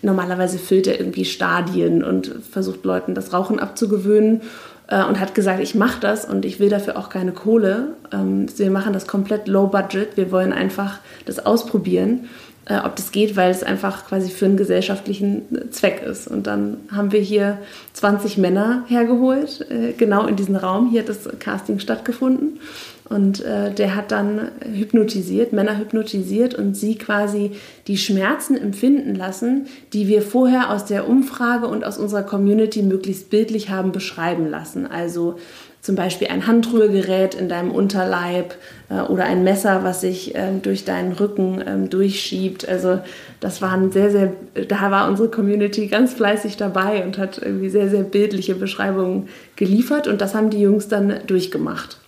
normalerweise 0.00 0.58
füllt 0.58 0.86
er 0.86 0.98
irgendwie 0.98 1.26
Stadien 1.26 2.02
und 2.02 2.32
versucht 2.50 2.84
Leuten 2.84 3.14
das 3.14 3.34
Rauchen 3.34 3.60
abzugewöhnen 3.60 4.40
äh, 4.86 5.04
und 5.04 5.20
hat 5.20 5.34
gesagt, 5.34 5.60
ich 5.60 5.74
mache 5.74 6.00
das 6.00 6.24
und 6.24 6.46
ich 6.46 6.58
will 6.58 6.70
dafür 6.70 6.96
auch 6.96 7.10
keine 7.10 7.32
Kohle. 7.32 7.88
Ähm, 8.12 8.46
wir 8.56 8.70
machen 8.70 8.94
das 8.94 9.06
komplett 9.06 9.46
low 9.46 9.66
budget. 9.66 10.16
Wir 10.16 10.32
wollen 10.32 10.54
einfach 10.54 11.00
das 11.26 11.44
ausprobieren 11.44 12.28
äh, 12.68 12.78
ob 12.84 12.96
das 12.96 13.12
geht, 13.12 13.34
weil 13.36 13.50
es 13.50 13.62
einfach 13.62 14.06
quasi 14.06 14.30
für 14.30 14.44
einen 14.44 14.56
gesellschaftlichen 14.56 15.70
Zweck 15.70 16.02
ist. 16.02 16.28
Und 16.28 16.46
dann 16.46 16.78
haben 16.92 17.12
wir 17.12 17.20
hier 17.20 17.58
20 17.94 18.38
Männer 18.38 18.84
hergeholt, 18.88 19.66
äh, 19.70 19.92
genau 19.92 20.26
in 20.26 20.36
diesen 20.36 20.56
Raum. 20.56 20.90
Hier 20.90 21.00
hat 21.00 21.08
das 21.08 21.28
Casting 21.38 21.78
stattgefunden. 21.78 22.60
Und 23.08 23.42
äh, 23.42 23.72
der 23.72 23.96
hat 23.96 24.12
dann 24.12 24.50
hypnotisiert, 24.70 25.54
Männer 25.54 25.78
hypnotisiert 25.78 26.54
und 26.54 26.74
sie 26.74 26.96
quasi 26.96 27.52
die 27.86 27.96
Schmerzen 27.96 28.54
empfinden 28.54 29.14
lassen, 29.14 29.66
die 29.94 30.08
wir 30.08 30.20
vorher 30.20 30.70
aus 30.70 30.84
der 30.84 31.08
Umfrage 31.08 31.68
und 31.68 31.86
aus 31.86 31.96
unserer 31.96 32.22
Community 32.22 32.82
möglichst 32.82 33.30
bildlich 33.30 33.70
haben 33.70 33.92
beschreiben 33.92 34.50
lassen. 34.50 34.86
Also 34.86 35.36
zum 35.80 35.94
Beispiel 35.94 36.28
ein 36.28 36.46
Handrührgerät 36.46 37.34
in 37.34 37.48
deinem 37.48 37.70
Unterleib 37.70 38.56
äh, 38.90 39.00
oder 39.00 39.24
ein 39.24 39.44
Messer, 39.44 39.84
was 39.84 40.00
sich 40.00 40.34
ähm, 40.34 40.60
durch 40.62 40.84
deinen 40.84 41.12
Rücken 41.12 41.62
ähm, 41.66 41.88
durchschiebt. 41.88 42.68
Also 42.68 43.00
das 43.40 43.62
waren 43.62 43.92
sehr, 43.92 44.10
sehr, 44.10 44.32
da 44.66 44.90
war 44.90 45.08
unsere 45.08 45.30
Community 45.30 45.86
ganz 45.86 46.14
fleißig 46.14 46.56
dabei 46.56 47.04
und 47.04 47.16
hat 47.16 47.38
irgendwie 47.38 47.70
sehr, 47.70 47.88
sehr 47.88 48.02
bildliche 48.02 48.54
Beschreibungen 48.54 49.28
geliefert 49.56 50.08
und 50.08 50.20
das 50.20 50.34
haben 50.34 50.50
die 50.50 50.60
Jungs 50.60 50.88
dann 50.88 51.20
durchgemacht. 51.26 51.98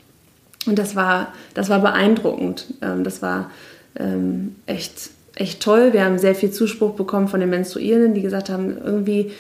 Und 0.67 0.79
das 0.79 0.95
war, 0.97 1.33
das 1.55 1.71
war 1.71 1.81
beeindruckend. 1.81 2.67
Ähm, 2.83 3.05
das 3.05 3.23
war 3.23 3.51
echt, 4.67 5.11
echt 5.35 5.61
toll. 5.61 5.93
Wir 5.93 6.05
haben 6.05 6.17
sehr 6.17 6.37
viel 6.37 6.53
Zuspruch 6.53 6.95
bekommen 6.95 7.27
von 7.27 7.41
den 7.41 7.51
Menstruierenden, 7.51 8.15
die 8.15 8.23
gesagt 8.23 8.49
haben, 8.49 8.79
irgendwie 8.83 9.33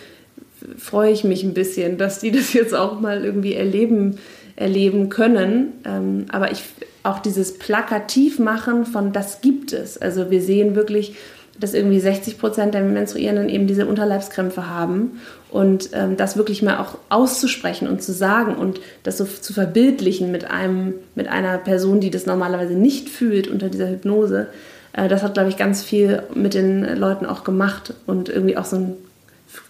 freue 0.77 1.13
ich 1.13 1.25
mich 1.25 1.43
ein 1.43 1.55
bisschen, 1.55 1.99
dass 1.99 2.21
die 2.21 2.31
das 2.31 2.53
jetzt 2.53 2.75
auch 2.75 3.01
mal 3.01 3.25
irgendwie 3.25 3.55
erleben, 3.55 4.19
erleben 4.57 5.09
können. 5.09 5.73
Ähm, 5.85 6.27
aber 6.31 6.53
ich 6.53 6.63
auch 7.03 7.19
dieses 7.19 7.59
Plakativmachen 7.59 8.85
von 8.85 9.13
das 9.13 9.41
gibt 9.41 9.73
es. 9.73 9.97
Also 9.97 10.31
wir 10.31 10.43
sehen 10.43 10.75
wirklich, 10.75 11.15
dass 11.59 11.75
irgendwie 11.75 12.01
60 12.01 12.39
Prozent 12.39 12.75
der 12.75 12.83
Menstruierenden 12.83 13.49
eben 13.49 13.67
diese 13.67 13.87
Unterleibskrämpfe 13.87 14.69
haben 14.69 15.21
und 15.51 15.91
ähm, 15.93 16.17
das 16.17 16.37
wirklich 16.37 16.63
mal 16.63 16.79
auch 16.79 16.99
auszusprechen 17.09 17.89
und 17.89 18.03
zu 18.03 18.13
sagen 18.13 18.55
und 18.55 18.81
das 19.03 19.19
so 19.19 19.25
zu 19.25 19.53
verbildlichen 19.53 20.31
mit 20.31 20.51
einem 20.51 20.95
mit 21.15 21.29
einer 21.29 21.59
Person, 21.59 22.01
die 22.01 22.11
das 22.11 22.27
normalerweise 22.27 22.75
nicht 22.75 23.09
fühlt 23.09 23.49
unter 23.49 23.69
dieser 23.69 23.91
Hypnose. 23.91 24.49
Äh, 24.93 25.09
das 25.09 25.23
hat 25.23 25.35
glaube 25.35 25.51
ich 25.51 25.57
ganz 25.57 25.83
viel 25.83 26.23
mit 26.35 26.55
den 26.55 26.97
Leuten 26.97 27.27
auch 27.27 27.45
gemacht 27.45 27.95
und 28.07 28.29
irgendwie 28.29 28.57
auch 28.57 28.65
so 28.65 28.77
ein 28.77 28.97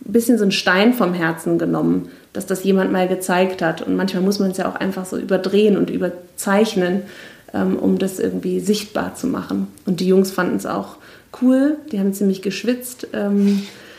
bisschen 0.04 0.38
so 0.38 0.44
ein 0.44 0.52
Stein 0.52 0.94
vom 0.94 1.14
Herzen 1.14 1.58
genommen, 1.58 2.10
dass 2.32 2.46
das 2.46 2.64
jemand 2.64 2.92
mal 2.92 3.08
gezeigt 3.08 3.62
hat. 3.62 3.82
Und 3.82 3.96
manchmal 3.96 4.22
muss 4.22 4.38
man 4.38 4.50
es 4.50 4.56
ja 4.58 4.68
auch 4.68 4.76
einfach 4.76 5.04
so 5.04 5.16
überdrehen 5.16 5.76
und 5.76 5.90
überzeichnen, 5.90 7.02
ähm, 7.52 7.76
um 7.76 7.98
das 7.98 8.18
irgendwie 8.18 8.60
sichtbar 8.60 9.14
zu 9.14 9.26
machen. 9.26 9.68
Und 9.86 10.00
die 10.00 10.06
Jungs 10.06 10.30
fanden 10.30 10.56
es 10.56 10.66
auch 10.66 10.96
cool, 11.42 11.76
die 11.92 11.98
haben 11.98 12.12
ziemlich 12.12 12.42
geschwitzt. 12.42 13.08
Ähm, 13.12 13.62
äh, 13.64 13.89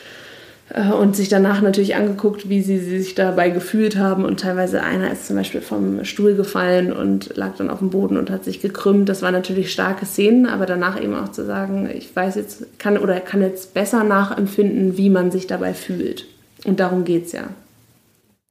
und 0.74 1.16
sich 1.16 1.28
danach 1.28 1.62
natürlich 1.62 1.96
angeguckt, 1.96 2.48
wie 2.48 2.62
sie 2.62 2.80
sich 2.80 3.14
dabei 3.14 3.50
gefühlt 3.50 3.98
haben. 3.98 4.24
Und 4.24 4.40
teilweise 4.40 4.82
einer 4.82 5.12
ist 5.12 5.28
zum 5.28 5.36
Beispiel 5.36 5.60
vom 5.60 6.06
Stuhl 6.06 6.36
gefallen 6.36 6.94
und 6.94 7.36
lag 7.36 7.56
dann 7.58 7.70
auf 7.70 7.80
dem 7.80 7.90
Boden 7.90 8.16
und 8.18 8.30
hat 8.30 8.46
sich 8.46 8.62
gekrümmt. 8.62 9.10
Das 9.10 9.22
waren 9.22 9.34
natürlich 9.34 9.72
starke 9.72 10.06
Szenen, 10.06 10.46
aber 10.46 10.66
danach 10.66 11.02
eben 11.02 11.16
auch 11.16 11.30
zu 11.30 11.46
sagen, 11.46 11.90
ich 11.94 12.16
weiß 12.16 12.36
jetzt, 12.36 12.80
kann 12.80 12.98
oder 12.98 13.20
kann 13.20 13.42
jetzt 13.42 13.74
besser 13.74 14.04
nachempfinden, 14.04 14.98
wie 14.98 15.10
man 15.10 15.30
sich 15.30 15.46
dabei 15.46 15.74
fühlt. 15.74 16.26
Und 16.64 16.80
darum 16.80 17.04
geht 17.04 17.26
es 17.26 17.32
ja. 17.34 17.44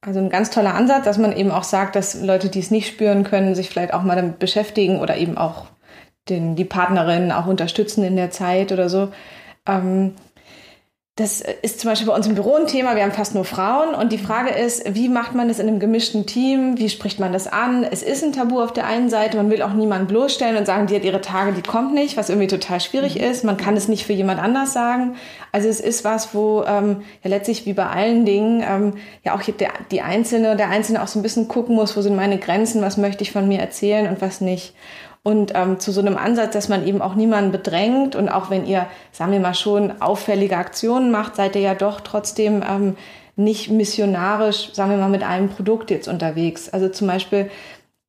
Also 0.01 0.19
ein 0.19 0.29
ganz 0.29 0.49
toller 0.49 0.75
Ansatz, 0.75 1.05
dass 1.05 1.17
man 1.17 1.35
eben 1.35 1.51
auch 1.51 1.63
sagt, 1.63 1.95
dass 1.95 2.21
Leute, 2.21 2.49
die 2.49 2.59
es 2.59 2.71
nicht 2.71 2.87
spüren 2.87 3.23
können, 3.23 3.55
sich 3.55 3.69
vielleicht 3.69 3.93
auch 3.93 4.03
mal 4.03 4.15
damit 4.15 4.39
beschäftigen 4.39 4.99
oder 4.99 5.17
eben 5.17 5.37
auch 5.37 5.65
den, 6.29 6.55
die 6.55 6.65
Partnerin 6.65 7.31
auch 7.31 7.47
unterstützen 7.47 8.03
in 8.03 8.15
der 8.15 8.31
Zeit 8.31 8.71
oder 8.71 8.89
so. 8.89 9.09
Ähm, 9.67 10.13
das 11.21 11.41
ist 11.61 11.79
zum 11.79 11.89
Beispiel 11.89 12.07
bei 12.07 12.15
uns 12.15 12.25
im 12.25 12.35
Büro 12.35 12.55
ein 12.55 12.65
Thema. 12.65 12.95
Wir 12.95 13.03
haben 13.03 13.11
fast 13.11 13.35
nur 13.35 13.45
Frauen. 13.45 13.93
Und 13.93 14.11
die 14.11 14.17
Frage 14.17 14.49
ist, 14.49 14.95
wie 14.95 15.07
macht 15.07 15.35
man 15.35 15.47
das 15.47 15.59
in 15.59 15.67
einem 15.67 15.79
gemischten 15.79 16.25
Team? 16.25 16.79
Wie 16.79 16.89
spricht 16.89 17.19
man 17.19 17.31
das 17.31 17.47
an? 17.47 17.83
Es 17.83 18.01
ist 18.01 18.23
ein 18.23 18.33
Tabu 18.33 18.59
auf 18.59 18.73
der 18.73 18.87
einen 18.87 19.09
Seite. 19.09 19.37
Man 19.37 19.51
will 19.51 19.61
auch 19.61 19.73
niemanden 19.73 20.07
bloßstellen 20.07 20.57
und 20.57 20.65
sagen, 20.65 20.87
die 20.87 20.95
hat 20.95 21.03
ihre 21.03 21.21
Tage, 21.21 21.53
die 21.53 21.61
kommt 21.61 21.93
nicht, 21.93 22.17
was 22.17 22.29
irgendwie 22.29 22.47
total 22.47 22.81
schwierig 22.81 23.15
mhm. 23.15 23.23
ist. 23.23 23.43
Man 23.43 23.57
kann 23.57 23.77
es 23.77 23.87
nicht 23.87 24.05
für 24.05 24.13
jemand 24.13 24.41
anders 24.41 24.73
sagen. 24.73 25.15
Also 25.51 25.69
es 25.69 25.79
ist 25.79 26.03
was, 26.03 26.33
wo 26.33 26.63
ähm, 26.63 27.03
ja 27.23 27.29
letztlich 27.29 27.65
wie 27.65 27.73
bei 27.73 27.85
allen 27.85 28.25
Dingen 28.25 28.63
ähm, 28.67 28.93
ja 29.23 29.35
auch 29.35 29.43
der, 29.43 29.69
die 29.91 30.01
Einzelne, 30.01 30.55
der 30.55 30.69
Einzelne 30.69 31.03
auch 31.03 31.07
so 31.07 31.19
ein 31.19 31.23
bisschen 31.23 31.47
gucken 31.47 31.75
muss, 31.75 31.95
wo 31.95 32.01
sind 32.01 32.15
meine 32.15 32.39
Grenzen, 32.39 32.81
was 32.81 32.97
möchte 32.97 33.23
ich 33.23 33.31
von 33.31 33.47
mir 33.47 33.59
erzählen 33.59 34.07
und 34.07 34.21
was 34.21 34.41
nicht. 34.41 34.73
Und 35.23 35.51
ähm, 35.53 35.79
zu 35.79 35.91
so 35.91 36.01
einem 36.01 36.17
Ansatz, 36.17 36.53
dass 36.53 36.67
man 36.67 36.85
eben 36.85 37.01
auch 37.01 37.13
niemanden 37.13 37.51
bedrängt 37.51 38.15
und 38.15 38.27
auch 38.29 38.49
wenn 38.49 38.65
ihr, 38.65 38.87
sagen 39.11 39.31
wir 39.31 39.39
mal, 39.39 39.53
schon 39.53 40.01
auffällige 40.01 40.57
Aktionen 40.57 41.11
macht, 41.11 41.35
seid 41.35 41.55
ihr 41.55 41.61
ja 41.61 41.75
doch 41.75 42.01
trotzdem 42.01 42.63
ähm, 42.67 42.97
nicht 43.35 43.69
missionarisch, 43.69 44.73
sagen 44.73 44.91
wir 44.91 44.97
mal, 44.97 45.09
mit 45.09 45.23
einem 45.23 45.49
Produkt 45.49 45.91
jetzt 45.91 46.07
unterwegs. 46.07 46.69
Also 46.69 46.89
zum 46.89 47.07
Beispiel, 47.07 47.51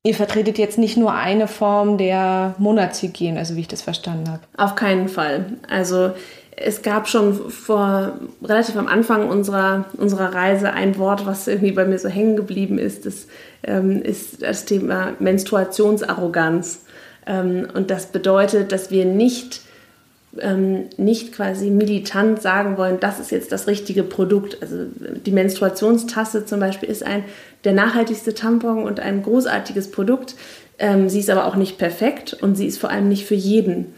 ihr 0.05 0.15
vertretet 0.15 0.57
jetzt 0.57 0.79
nicht 0.79 0.97
nur 0.97 1.13
eine 1.13 1.49
Form 1.49 1.99
der 1.99 2.55
Monatshygiene, 2.59 3.39
also 3.39 3.57
wie 3.57 3.61
ich 3.61 3.69
das 3.69 3.83
verstanden 3.83 4.31
habe. 4.31 4.43
Auf 4.57 4.75
keinen 4.75 5.09
Fall. 5.09 5.45
Also 5.69 6.13
es 6.57 6.83
gab 6.83 7.09
schon 7.09 7.51
vor 7.51 8.15
relativ 8.43 8.77
am 8.77 8.87
Anfang 8.87 9.29
unserer, 9.29 9.87
unserer 9.97 10.35
Reise 10.35 10.73
ein 10.73 10.99
Wort, 10.99 11.27
was 11.27 11.49
irgendwie 11.49 11.73
bei 11.73 11.85
mir 11.85 11.99
so 11.99 12.09
hängen 12.09 12.37
geblieben 12.37 12.79
ist. 12.79 13.07
Das 13.07 13.27
ähm, 13.63 14.03
ist 14.03 14.43
das 14.43 14.65
Thema 14.65 15.13
Menstruationsarroganz. 15.19 16.85
Ähm, 17.27 17.69
und 17.73 17.91
das 17.91 18.07
bedeutet, 18.07 18.73
dass 18.73 18.91
wir 18.91 19.05
nicht, 19.05 19.61
ähm, 20.39 20.85
nicht 20.97 21.33
quasi 21.33 21.71
militant 21.71 22.43
sagen 22.43 22.77
wollen, 22.77 22.99
das 23.01 23.21
ist 23.21 23.31
jetzt 23.31 23.53
das 23.53 23.67
richtige 23.67 24.03
Produkt. 24.03 24.59
Also 24.61 24.87
die 25.25 25.33
Menstruationstasse 25.33 26.45
zum 26.47 26.61
Beispiel 26.61 26.89
ist 26.89 27.05
ein 27.05 27.25
der 27.65 27.73
nachhaltigste 27.75 28.35
Tampon 28.35 28.83
und 28.85 28.99
ein 29.01 29.23
großartiges 29.23 29.91
Produkt. 29.91 30.35
Ähm, 30.79 31.09
sie 31.09 31.21
ist 31.21 31.31
aber 31.31 31.47
auch 31.47 31.57
nicht 31.57 31.79
perfekt 31.79 32.37
und 32.41 32.57
sie 32.57 32.67
ist 32.67 32.79
vor 32.79 32.91
allem 32.91 33.09
nicht 33.09 33.27
für 33.27 33.35
jeden 33.35 33.95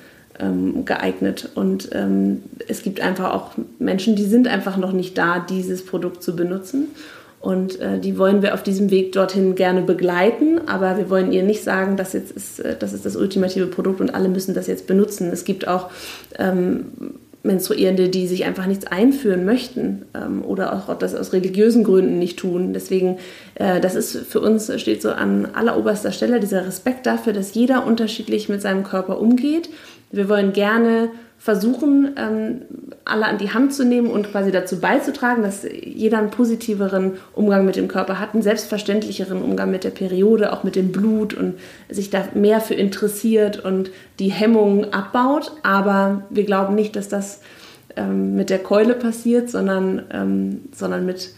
geeignet. 0.84 1.50
Und 1.54 1.90
ähm, 1.92 2.42
es 2.66 2.82
gibt 2.82 3.00
einfach 3.00 3.32
auch 3.32 3.52
Menschen, 3.78 4.16
die 4.16 4.24
sind 4.24 4.48
einfach 4.48 4.76
noch 4.76 4.90
nicht 4.90 5.16
da, 5.16 5.38
dieses 5.38 5.86
Produkt 5.86 6.24
zu 6.24 6.34
benutzen. 6.34 6.88
Und 7.44 7.78
äh, 7.78 7.98
die 7.98 8.16
wollen 8.16 8.40
wir 8.40 8.54
auf 8.54 8.62
diesem 8.62 8.90
Weg 8.90 9.12
dorthin 9.12 9.54
gerne 9.54 9.82
begleiten, 9.82 10.62
aber 10.64 10.96
wir 10.96 11.10
wollen 11.10 11.30
ihr 11.30 11.42
nicht 11.42 11.62
sagen, 11.62 11.98
das, 11.98 12.14
jetzt 12.14 12.30
ist, 12.30 12.58
äh, 12.60 12.74
das 12.78 12.94
ist 12.94 13.04
das 13.04 13.16
ultimative 13.16 13.66
Produkt 13.66 14.00
und 14.00 14.14
alle 14.14 14.30
müssen 14.30 14.54
das 14.54 14.66
jetzt 14.66 14.86
benutzen. 14.86 15.28
Es 15.30 15.44
gibt 15.44 15.68
auch 15.68 15.90
ähm, 16.38 16.86
Menstruierende, 17.42 18.08
die 18.08 18.26
sich 18.28 18.46
einfach 18.46 18.64
nichts 18.64 18.86
einführen 18.86 19.44
möchten 19.44 20.06
ähm, 20.14 20.42
oder 20.42 20.72
auch 20.72 20.96
das 20.96 21.14
aus 21.14 21.34
religiösen 21.34 21.84
Gründen 21.84 22.18
nicht 22.18 22.38
tun. 22.38 22.72
Deswegen, 22.72 23.18
äh, 23.56 23.78
das 23.78 23.94
ist 23.94 24.16
für 24.16 24.40
uns, 24.40 24.72
steht 24.80 25.02
so 25.02 25.10
an 25.10 25.48
alleroberster 25.52 26.12
Stelle 26.12 26.40
dieser 26.40 26.66
Respekt 26.66 27.04
dafür, 27.04 27.34
dass 27.34 27.52
jeder 27.52 27.86
unterschiedlich 27.86 28.48
mit 28.48 28.62
seinem 28.62 28.84
Körper 28.84 29.20
umgeht. 29.20 29.68
Wir 30.10 30.28
wollen 30.28 30.52
gerne 30.52 31.10
versuchen, 31.44 32.14
ähm, 32.16 32.62
alle 33.04 33.26
an 33.26 33.36
die 33.36 33.50
Hand 33.50 33.74
zu 33.74 33.84
nehmen 33.84 34.08
und 34.08 34.30
quasi 34.30 34.50
dazu 34.50 34.80
beizutragen, 34.80 35.42
dass 35.42 35.62
jeder 35.64 36.16
einen 36.16 36.30
positiveren 36.30 37.18
Umgang 37.34 37.66
mit 37.66 37.76
dem 37.76 37.86
Körper 37.86 38.18
hat, 38.18 38.32
einen 38.32 38.42
selbstverständlicheren 38.42 39.42
Umgang 39.42 39.70
mit 39.70 39.84
der 39.84 39.90
Periode, 39.90 40.54
auch 40.54 40.64
mit 40.64 40.74
dem 40.74 40.90
Blut 40.90 41.34
und 41.34 41.56
sich 41.90 42.08
da 42.08 42.28
mehr 42.32 42.62
für 42.62 42.72
interessiert 42.72 43.62
und 43.62 43.90
die 44.20 44.30
Hemmungen 44.30 44.94
abbaut. 44.94 45.52
Aber 45.62 46.22
wir 46.30 46.44
glauben 46.44 46.74
nicht, 46.74 46.96
dass 46.96 47.08
das 47.08 47.42
ähm, 47.96 48.36
mit 48.36 48.48
der 48.48 48.60
Keule 48.60 48.94
passiert, 48.94 49.50
sondern, 49.50 50.04
ähm, 50.12 50.60
sondern 50.74 51.04
mit 51.04 51.34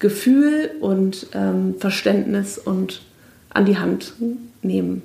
Gefühl 0.00 0.72
und 0.80 1.28
ähm, 1.32 1.76
Verständnis 1.78 2.58
und 2.58 3.02
an 3.50 3.66
die 3.66 3.78
Hand 3.78 4.14
nehmen. 4.62 5.02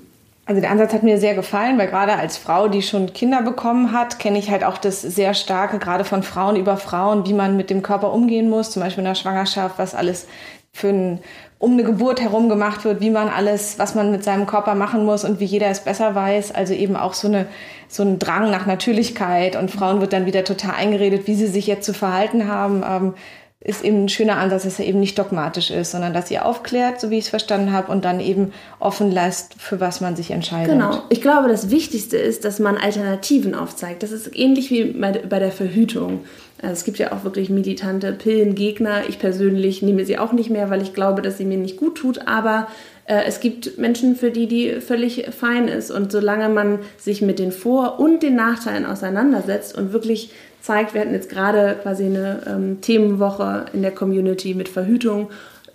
Also 0.50 0.62
der 0.62 0.72
Ansatz 0.72 0.94
hat 0.94 1.04
mir 1.04 1.20
sehr 1.20 1.36
gefallen, 1.36 1.78
weil 1.78 1.86
gerade 1.86 2.16
als 2.16 2.38
Frau, 2.38 2.70
die 2.70 2.82
schon 2.82 3.14
Kinder 3.14 3.44
bekommen 3.44 3.92
hat, 3.92 4.18
kenne 4.18 4.40
ich 4.40 4.50
halt 4.50 4.64
auch 4.64 4.80
das 4.80 5.04
sehr 5.04 5.36
starke, 5.36 5.78
gerade 5.78 6.04
von 6.04 6.24
Frauen 6.24 6.56
über 6.56 6.76
Frauen, 6.76 7.28
wie 7.28 7.34
man 7.34 7.56
mit 7.56 7.70
dem 7.70 7.84
Körper 7.84 8.12
umgehen 8.12 8.50
muss, 8.50 8.72
zum 8.72 8.82
Beispiel 8.82 9.04
in 9.04 9.10
der 9.10 9.14
Schwangerschaft, 9.14 9.78
was 9.78 9.94
alles 9.94 10.26
für 10.74 10.88
ein, 10.88 11.20
um 11.60 11.74
eine 11.74 11.84
Geburt 11.84 12.20
herum 12.20 12.50
gemacht 12.50 12.84
wird, 12.84 13.00
wie 13.00 13.12
man 13.12 13.30
alles, 13.30 13.78
was 13.78 13.94
man 13.94 14.10
mit 14.10 14.24
seinem 14.24 14.48
Körper 14.48 14.74
machen 14.74 15.06
muss 15.06 15.24
und 15.24 15.40
wie 15.40 15.46
jeder 15.46 15.68
es 15.68 15.82
besser 15.82 16.16
weiß. 16.16 16.56
Also 16.56 16.74
eben 16.74 16.96
auch 16.96 17.14
so 17.14 17.28
eine 17.28 17.46
so 17.88 18.02
ein 18.02 18.18
Drang 18.18 18.50
nach 18.50 18.66
Natürlichkeit 18.66 19.56
und 19.56 19.70
Frauen 19.70 20.02
wird 20.02 20.14
dann 20.14 20.26
wieder 20.26 20.44
total 20.46 20.74
eingeredet, 20.78 21.28
wie 21.28 21.36
sie 21.36 21.46
sich 21.46 21.68
jetzt 21.68 21.86
zu 21.86 21.94
verhalten 21.94 22.48
haben. 22.48 22.84
Ähm, 22.84 23.14
ist 23.62 23.84
eben 23.84 24.06
ein 24.06 24.10
schöner 24.10 24.38
Ansatz, 24.38 24.64
dass 24.64 24.80
er 24.80 24.86
eben 24.86 25.02
nicht 25.02 25.20
dogmatisch 25.20 25.70
ist, 25.70 25.92
sondern 25.92 26.14
dass 26.14 26.32
ihr 26.32 26.46
aufklärt, 26.46 27.02
so 27.02 27.10
wie 27.10 27.18
ich 27.18 27.26
es 27.26 27.30
verstanden 27.30 27.74
habe, 27.74 27.92
und 27.92 28.06
dann 28.06 28.22
eben 28.22 28.54
offen 28.80 29.12
lässt, 29.12 29.56
für 29.58 29.82
was 29.82 30.00
man 30.00 30.16
sich 30.16 30.32
entscheidet. 30.32 30.72
Genau. 30.72 31.04
Ich 31.10 31.22
glaube, 31.22 31.50
das 31.50 31.70
Wichtigste 31.70 32.16
ist, 32.16 32.46
dass 32.46 32.60
man 32.60 32.78
Alternativen 32.78 33.56
aufzeigt. 33.56 34.02
Das 34.02 34.12
ist 34.12 34.34
ähnlich 34.34 34.72
wie 34.72 34.86
bei 34.94 35.40
der 35.40 35.52
Verhütung. 35.52 36.22
Also 36.62 36.74
es 36.74 36.84
gibt 36.86 37.00
ja 37.00 37.12
auch 37.12 37.26
wirklich 37.26 37.50
militante 37.50 38.14
Pillengegner. 38.14 39.10
Ich 39.10 39.20
persönlich 39.20 39.82
nehme 39.82 40.06
sie 40.06 40.18
auch 40.18 40.32
nicht 40.32 40.50
mehr, 40.50 40.70
weil 40.70 40.82
ich 40.82 40.94
glaube, 40.94 41.22
dass 41.22 41.38
sie 41.38 41.46
mir 41.46 41.58
nicht 41.58 41.76
gut 41.76 41.98
tut. 41.98 42.28
Aber 42.28 42.68
es 43.16 43.40
gibt 43.40 43.78
Menschen, 43.78 44.16
für 44.16 44.32
die 44.32 44.48
die 44.48 44.82
völlig 44.82 45.28
fein 45.38 45.68
ist. 45.68 45.92
Und 45.92 46.12
solange 46.12 46.50
man 46.50 46.80
sich 46.98 47.22
mit 47.22 47.40
den 47.40 47.52
Vor- 47.52 48.00
und 48.00 48.24
den 48.24 48.36
Nachteilen 48.36 48.86
auseinandersetzt 48.86 49.78
und 49.78 49.94
wirklich 49.94 50.32
zeigt. 50.62 50.94
Wir 50.94 51.02
hatten 51.02 51.14
jetzt 51.14 51.30
gerade 51.30 51.78
quasi 51.82 52.06
eine 52.06 52.42
ähm, 52.48 52.82
Themenwoche 52.82 53.66
in 53.74 53.82
der 53.82 53.92
Community 53.92 54.54
mit 54.54 54.68
Verhütung 54.68 55.30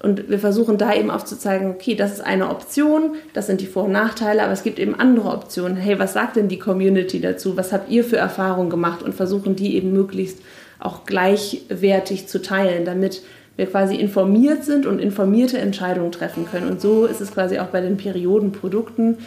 und 0.04 0.28
wir 0.28 0.38
versuchen 0.38 0.76
da 0.76 0.94
eben 0.94 1.10
aufzuzeigen, 1.10 1.70
okay, 1.70 1.94
das 1.94 2.12
ist 2.12 2.20
eine 2.20 2.50
Option, 2.50 3.14
das 3.32 3.46
sind 3.46 3.62
die 3.62 3.66
Vor- 3.66 3.84
und 3.84 3.92
Nachteile, 3.92 4.42
aber 4.42 4.52
es 4.52 4.62
gibt 4.62 4.78
eben 4.78 4.94
andere 4.94 5.30
Optionen. 5.30 5.78
Hey, 5.78 5.98
was 5.98 6.12
sagt 6.12 6.36
denn 6.36 6.48
die 6.48 6.58
Community 6.58 7.20
dazu? 7.20 7.56
Was 7.56 7.72
habt 7.72 7.90
ihr 7.90 8.04
für 8.04 8.18
Erfahrungen 8.18 8.68
gemacht? 8.68 9.02
Und 9.02 9.14
versuchen 9.14 9.56
die 9.56 9.76
eben 9.76 9.94
möglichst 9.94 10.40
auch 10.78 11.06
gleichwertig 11.06 12.26
zu 12.26 12.42
teilen, 12.42 12.84
damit 12.84 13.22
wir 13.56 13.66
quasi 13.66 13.96
informiert 13.96 14.64
sind 14.64 14.86
und 14.86 14.98
informierte 14.98 15.58
Entscheidungen 15.58 16.12
treffen 16.12 16.46
können. 16.50 16.68
Und 16.68 16.80
so 16.80 17.06
ist 17.06 17.20
es 17.20 17.32
quasi 17.32 17.58
auch 17.58 17.66
bei 17.66 17.80
den 17.80 17.96
Periodenprodukten. 17.96 19.18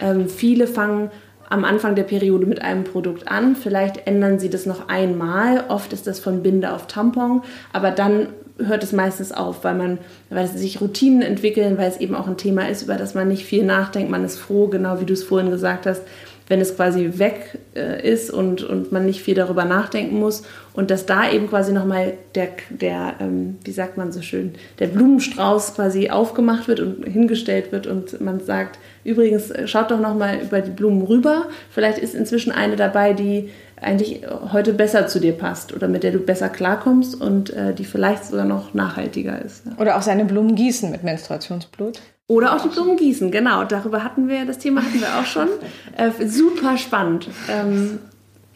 Ähm, 0.00 0.28
viele 0.28 0.66
fangen 0.66 1.10
am 1.48 1.64
Anfang 1.64 1.94
der 1.94 2.02
Periode 2.02 2.46
mit 2.46 2.62
einem 2.62 2.84
Produkt 2.84 3.28
an. 3.28 3.56
Vielleicht 3.56 4.06
ändern 4.06 4.38
sie 4.38 4.50
das 4.50 4.66
noch 4.66 4.88
einmal. 4.88 5.64
Oft 5.68 5.92
ist 5.92 6.06
das 6.06 6.18
von 6.18 6.42
Binde 6.42 6.72
auf 6.72 6.86
Tampon, 6.86 7.42
aber 7.72 7.90
dann 7.90 8.28
hört 8.58 8.82
es 8.82 8.92
meistens 8.92 9.32
auf, 9.32 9.64
weil 9.64 9.74
man, 9.74 9.98
weil 10.30 10.46
sich 10.46 10.80
Routinen 10.80 11.22
entwickeln, 11.22 11.76
weil 11.78 11.90
es 11.90 11.98
eben 11.98 12.14
auch 12.14 12.26
ein 12.26 12.38
Thema 12.38 12.68
ist, 12.68 12.82
über 12.82 12.94
das 12.94 13.14
man 13.14 13.28
nicht 13.28 13.44
viel 13.44 13.64
nachdenkt. 13.64 14.10
Man 14.10 14.24
ist 14.24 14.38
froh, 14.38 14.68
genau 14.68 15.00
wie 15.00 15.04
du 15.04 15.12
es 15.12 15.24
vorhin 15.24 15.50
gesagt 15.50 15.86
hast, 15.86 16.02
wenn 16.48 16.60
es 16.60 16.76
quasi 16.76 17.12
weg 17.16 17.58
äh, 17.74 18.08
ist 18.08 18.30
und, 18.30 18.62
und 18.62 18.92
man 18.92 19.04
nicht 19.04 19.20
viel 19.20 19.34
darüber 19.34 19.64
nachdenken 19.64 20.18
muss. 20.18 20.42
Und 20.76 20.90
dass 20.90 21.06
da 21.06 21.28
eben 21.30 21.48
quasi 21.48 21.72
nochmal 21.72 22.12
der, 22.34 22.48
der 22.68 23.14
ähm, 23.18 23.56
wie 23.64 23.72
sagt 23.72 23.96
man 23.96 24.12
so 24.12 24.20
schön, 24.20 24.54
der 24.78 24.88
Blumenstrauß 24.88 25.74
quasi 25.74 26.10
aufgemacht 26.10 26.68
wird 26.68 26.80
und 26.80 27.02
hingestellt 27.04 27.72
wird 27.72 27.86
und 27.86 28.20
man 28.20 28.40
sagt, 28.40 28.78
übrigens, 29.02 29.52
schaut 29.64 29.90
doch 29.90 29.98
nochmal 29.98 30.38
über 30.42 30.60
die 30.60 30.70
Blumen 30.70 31.00
rüber. 31.00 31.46
Vielleicht 31.70 31.98
ist 31.98 32.14
inzwischen 32.14 32.52
eine 32.52 32.76
dabei, 32.76 33.14
die 33.14 33.48
eigentlich 33.80 34.20
heute 34.52 34.74
besser 34.74 35.06
zu 35.06 35.18
dir 35.18 35.32
passt 35.32 35.74
oder 35.74 35.88
mit 35.88 36.02
der 36.02 36.12
du 36.12 36.18
besser 36.18 36.50
klarkommst 36.50 37.18
und 37.18 37.50
äh, 37.50 37.72
die 37.72 37.84
vielleicht 37.84 38.26
sogar 38.26 38.44
noch 38.44 38.74
nachhaltiger 38.74 39.40
ist. 39.42 39.64
Ja. 39.64 39.72
Oder 39.78 39.96
auch 39.96 40.02
seine 40.02 40.26
Blumen 40.26 40.56
gießen 40.56 40.90
mit 40.90 41.02
Menstruationsblut. 41.02 42.00
Oder 42.28 42.54
auch 42.54 42.60
die 42.60 42.68
Blumen 42.68 42.98
gießen, 42.98 43.30
genau. 43.30 43.64
Darüber 43.64 44.04
hatten 44.04 44.28
wir, 44.28 44.44
das 44.44 44.58
Thema 44.58 44.82
hatten 44.82 45.00
wir 45.00 45.08
auch 45.18 45.24
schon. 45.24 45.48
Äh, 45.96 46.26
super 46.26 46.76
spannend. 46.76 47.28
Ähm, 47.48 47.98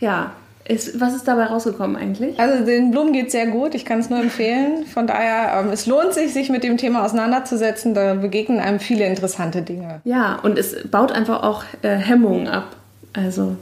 ja, 0.01 0.33
ist, 0.71 1.01
was 1.01 1.15
ist 1.15 1.27
dabei 1.27 1.47
rausgekommen 1.47 1.97
eigentlich? 1.97 2.39
Also 2.39 2.65
den 2.65 2.93
Blumen 2.93 3.13
geht 3.13 3.33
sehr 3.33 3.49
gut, 3.49 3.75
ich 3.75 3.85
kann 3.85 3.99
es 3.99 4.09
nur 4.09 4.21
empfehlen. 4.21 4.87
Von 4.87 5.07
daher, 5.07 5.61
ähm, 5.61 5.71
es 5.73 5.87
lohnt 5.87 6.15
sich, 6.15 6.33
sich 6.33 6.49
mit 6.49 6.63
dem 6.63 6.77
Thema 6.77 7.05
auseinanderzusetzen. 7.05 7.93
Da 7.93 8.15
begegnen 8.15 8.61
einem 8.61 8.79
viele 8.79 9.05
interessante 9.07 9.63
Dinge. 9.63 10.01
Ja, 10.05 10.37
und 10.37 10.59
es 10.59 10.77
baut 10.89 11.11
einfach 11.11 11.43
auch 11.43 11.65
äh, 11.83 11.97
Hemmungen 11.97 12.47
ab. 12.47 12.77
Also 13.13 13.57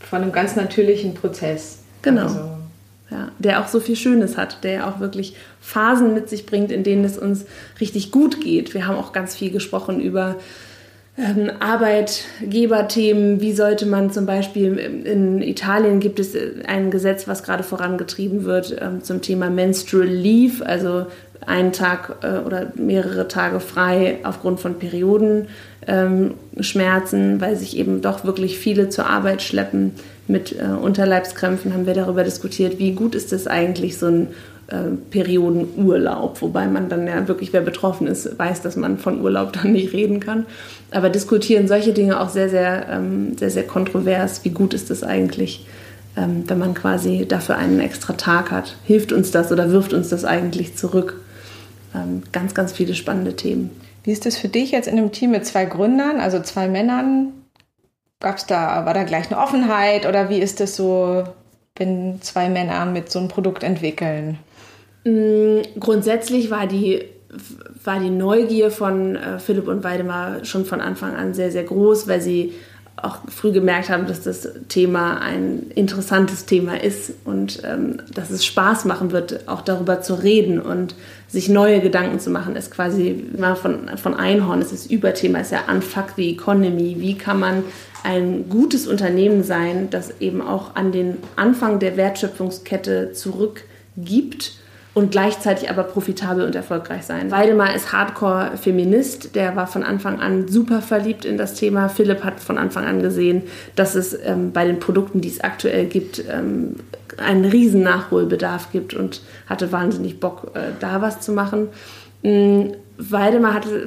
von 0.00 0.22
einem 0.22 0.32
ganz 0.32 0.54
natürlichen 0.54 1.14
Prozess. 1.14 1.78
Genau. 2.02 2.22
Also, 2.22 2.50
ja, 3.10 3.28
der 3.38 3.60
auch 3.60 3.68
so 3.68 3.80
viel 3.80 3.96
Schönes 3.96 4.36
hat, 4.36 4.62
der 4.62 4.86
auch 4.86 5.00
wirklich 5.00 5.34
Phasen 5.60 6.14
mit 6.14 6.28
sich 6.28 6.46
bringt, 6.46 6.70
in 6.70 6.84
denen 6.84 7.04
es 7.04 7.18
uns 7.18 7.46
richtig 7.80 8.12
gut 8.12 8.40
geht. 8.40 8.74
Wir 8.74 8.86
haben 8.86 8.96
auch 8.96 9.12
ganz 9.12 9.34
viel 9.34 9.50
gesprochen 9.50 10.00
über 10.00 10.36
ähm, 11.18 11.50
Arbeitgeberthemen, 11.58 13.40
wie 13.40 13.52
sollte 13.52 13.86
man 13.86 14.10
zum 14.10 14.26
Beispiel, 14.26 14.76
in 14.76 15.42
Italien 15.42 16.00
gibt 16.00 16.20
es 16.20 16.34
ein 16.66 16.90
Gesetz, 16.90 17.28
was 17.28 17.42
gerade 17.42 17.62
vorangetrieben 17.62 18.44
wird 18.44 18.76
ähm, 18.80 19.02
zum 19.02 19.20
Thema 19.20 19.50
Menstrual 19.50 20.06
Leave, 20.06 20.64
also 20.64 21.06
einen 21.46 21.72
Tag 21.72 22.16
äh, 22.22 22.38
oder 22.38 22.72
mehrere 22.76 23.28
Tage 23.28 23.60
frei 23.60 24.18
aufgrund 24.22 24.60
von 24.60 24.78
Periodenschmerzen, 24.78 27.32
ähm, 27.32 27.40
weil 27.40 27.56
sich 27.56 27.76
eben 27.76 28.02
doch 28.02 28.24
wirklich 28.24 28.58
viele 28.58 28.88
zur 28.88 29.06
Arbeit 29.06 29.42
schleppen. 29.42 29.92
Mit 30.28 30.54
äh, 30.56 30.66
Unterleibskrämpfen, 30.80 31.74
haben 31.74 31.86
wir 31.86 31.94
darüber 31.94 32.22
diskutiert, 32.22 32.78
wie 32.78 32.92
gut 32.92 33.16
ist 33.16 33.32
es 33.32 33.48
eigentlich, 33.48 33.98
so 33.98 34.06
ein 34.06 34.28
äh, 34.70 34.96
Periodenurlaub, 35.10 36.40
wobei 36.42 36.66
man 36.66 36.88
dann 36.88 37.06
ja 37.06 37.26
wirklich, 37.26 37.52
wer 37.52 37.60
betroffen 37.60 38.06
ist, 38.06 38.38
weiß, 38.38 38.62
dass 38.62 38.76
man 38.76 38.98
von 38.98 39.20
Urlaub 39.20 39.52
dann 39.62 39.72
nicht 39.72 39.92
reden 39.92 40.20
kann. 40.20 40.46
Aber 40.90 41.10
diskutieren 41.10 41.68
solche 41.68 41.92
Dinge 41.92 42.20
auch 42.20 42.28
sehr, 42.28 42.48
sehr, 42.48 42.88
ähm, 42.88 43.36
sehr, 43.36 43.50
sehr 43.50 43.66
kontrovers. 43.66 44.44
Wie 44.44 44.50
gut 44.50 44.72
ist 44.72 44.90
das 44.90 45.02
eigentlich, 45.02 45.66
ähm, 46.16 46.44
wenn 46.46 46.58
man 46.58 46.74
quasi 46.74 47.26
dafür 47.26 47.56
einen 47.56 47.80
extra 47.80 48.12
Tag 48.12 48.50
hat? 48.50 48.76
Hilft 48.84 49.12
uns 49.12 49.30
das 49.30 49.50
oder 49.50 49.70
wirft 49.70 49.92
uns 49.92 50.08
das 50.08 50.24
eigentlich 50.24 50.76
zurück? 50.76 51.20
Ähm, 51.94 52.22
ganz, 52.30 52.54
ganz 52.54 52.72
viele 52.72 52.94
spannende 52.94 53.34
Themen. 53.34 53.70
Wie 54.04 54.12
ist 54.12 54.24
das 54.24 54.36
für 54.38 54.48
dich 54.48 54.70
jetzt 54.70 54.88
in 54.88 54.96
einem 54.96 55.12
Team 55.12 55.32
mit 55.32 55.44
zwei 55.44 55.64
Gründern, 55.64 56.20
also 56.20 56.40
zwei 56.40 56.68
Männern? 56.68 57.32
Gab's 58.20 58.46
da, 58.46 58.86
war 58.86 58.94
da 58.94 59.02
gleich 59.02 59.30
eine 59.30 59.40
Offenheit 59.40 60.06
oder 60.06 60.28
wie 60.28 60.38
ist 60.38 60.60
das 60.60 60.76
so, 60.76 61.24
wenn 61.76 62.20
zwei 62.22 62.48
Männer 62.48 62.86
mit 62.86 63.10
so 63.10 63.18
einem 63.18 63.28
Produkt 63.28 63.62
entwickeln? 63.62 64.38
Mm, 65.04 65.60
grundsätzlich 65.78 66.50
war 66.50 66.66
die, 66.66 67.04
war 67.84 68.00
die 68.00 68.10
Neugier 68.10 68.70
von 68.70 69.16
äh, 69.16 69.38
Philipp 69.38 69.68
und 69.68 69.84
Weidemar 69.84 70.44
schon 70.44 70.64
von 70.64 70.80
Anfang 70.80 71.14
an 71.14 71.34
sehr, 71.34 71.50
sehr 71.50 71.64
groß, 71.64 72.08
weil 72.08 72.20
sie 72.20 72.52
auch 73.02 73.18
früh 73.28 73.52
gemerkt 73.52 73.88
haben, 73.88 74.06
dass 74.06 74.22
das 74.22 74.48
Thema 74.68 75.20
ein 75.20 75.70
interessantes 75.74 76.44
Thema 76.44 76.82
ist 76.82 77.12
und 77.24 77.62
ähm, 77.64 77.98
dass 78.12 78.30
es 78.30 78.44
Spaß 78.44 78.84
machen 78.84 79.10
wird, 79.12 79.48
auch 79.48 79.62
darüber 79.62 80.02
zu 80.02 80.14
reden 80.14 80.60
und 80.60 80.94
sich 81.28 81.48
neue 81.48 81.80
Gedanken 81.80 82.20
zu 82.20 82.30
machen. 82.30 82.56
Es 82.56 82.66
ist 82.66 82.72
quasi 82.72 83.24
mal 83.36 83.56
von, 83.56 83.88
von 83.96 84.14
Einhorn, 84.14 84.60
es 84.60 84.72
ist 84.72 84.90
Überthema, 84.90 85.38
es 85.38 85.46
ist 85.46 85.52
ja 85.52 85.72
Unfuck 85.72 86.10
the 86.16 86.30
Economy. 86.30 86.96
Wie 86.98 87.16
kann 87.16 87.40
man 87.40 87.64
ein 88.02 88.48
gutes 88.48 88.86
Unternehmen 88.86 89.42
sein, 89.44 89.88
das 89.90 90.20
eben 90.20 90.42
auch 90.42 90.74
an 90.74 90.92
den 90.92 91.18
Anfang 91.36 91.78
der 91.78 91.96
Wertschöpfungskette 91.96 93.12
zurückgibt? 93.12 94.60
Und 95.00 95.10
gleichzeitig 95.10 95.70
aber 95.70 95.82
profitabel 95.84 96.44
und 96.44 96.54
erfolgreich 96.54 97.04
sein. 97.04 97.30
Weidemar 97.30 97.74
ist 97.74 97.90
Hardcore-Feminist, 97.90 99.34
der 99.34 99.56
war 99.56 99.66
von 99.66 99.82
Anfang 99.82 100.20
an 100.20 100.46
super 100.46 100.82
verliebt 100.82 101.24
in 101.24 101.38
das 101.38 101.54
Thema. 101.54 101.88
Philipp 101.88 102.22
hat 102.22 102.38
von 102.38 102.58
Anfang 102.58 102.84
an 102.84 103.00
gesehen, 103.00 103.44
dass 103.76 103.94
es 103.94 104.12
ähm, 104.12 104.52
bei 104.52 104.66
den 104.66 104.78
Produkten, 104.78 105.22
die 105.22 105.28
es 105.28 105.40
aktuell 105.40 105.86
gibt, 105.86 106.22
ähm, 106.30 106.76
einen 107.16 107.46
riesen 107.46 107.82
Nachholbedarf 107.82 108.70
gibt 108.72 108.92
und 108.92 109.22
hatte 109.46 109.72
wahnsinnig 109.72 110.20
Bock, 110.20 110.52
äh, 110.54 110.72
da 110.80 111.00
was 111.00 111.22
zu 111.22 111.32
machen. 111.32 111.68
Ähm, 112.22 112.74
Weidemar 112.98 113.54
hatte 113.54 113.86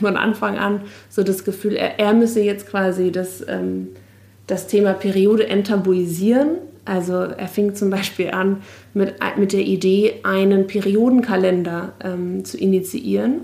von 0.00 0.16
Anfang 0.16 0.56
an 0.56 0.80
so 1.10 1.22
das 1.22 1.44
Gefühl, 1.44 1.74
er, 1.74 1.98
er 1.98 2.14
müsse 2.14 2.40
jetzt 2.40 2.66
quasi 2.66 3.12
das, 3.12 3.44
ähm, 3.46 3.88
das 4.46 4.68
Thema 4.68 4.94
Periode 4.94 5.46
enttabuisieren 5.46 6.56
also 6.84 7.14
er 7.14 7.48
fing 7.48 7.74
zum 7.74 7.90
Beispiel 7.90 8.30
an 8.30 8.62
mit, 8.94 9.14
mit 9.36 9.52
der 9.52 9.60
Idee, 9.60 10.14
einen 10.22 10.66
Periodenkalender 10.66 11.92
ähm, 12.02 12.44
zu 12.44 12.58
initiieren, 12.58 13.42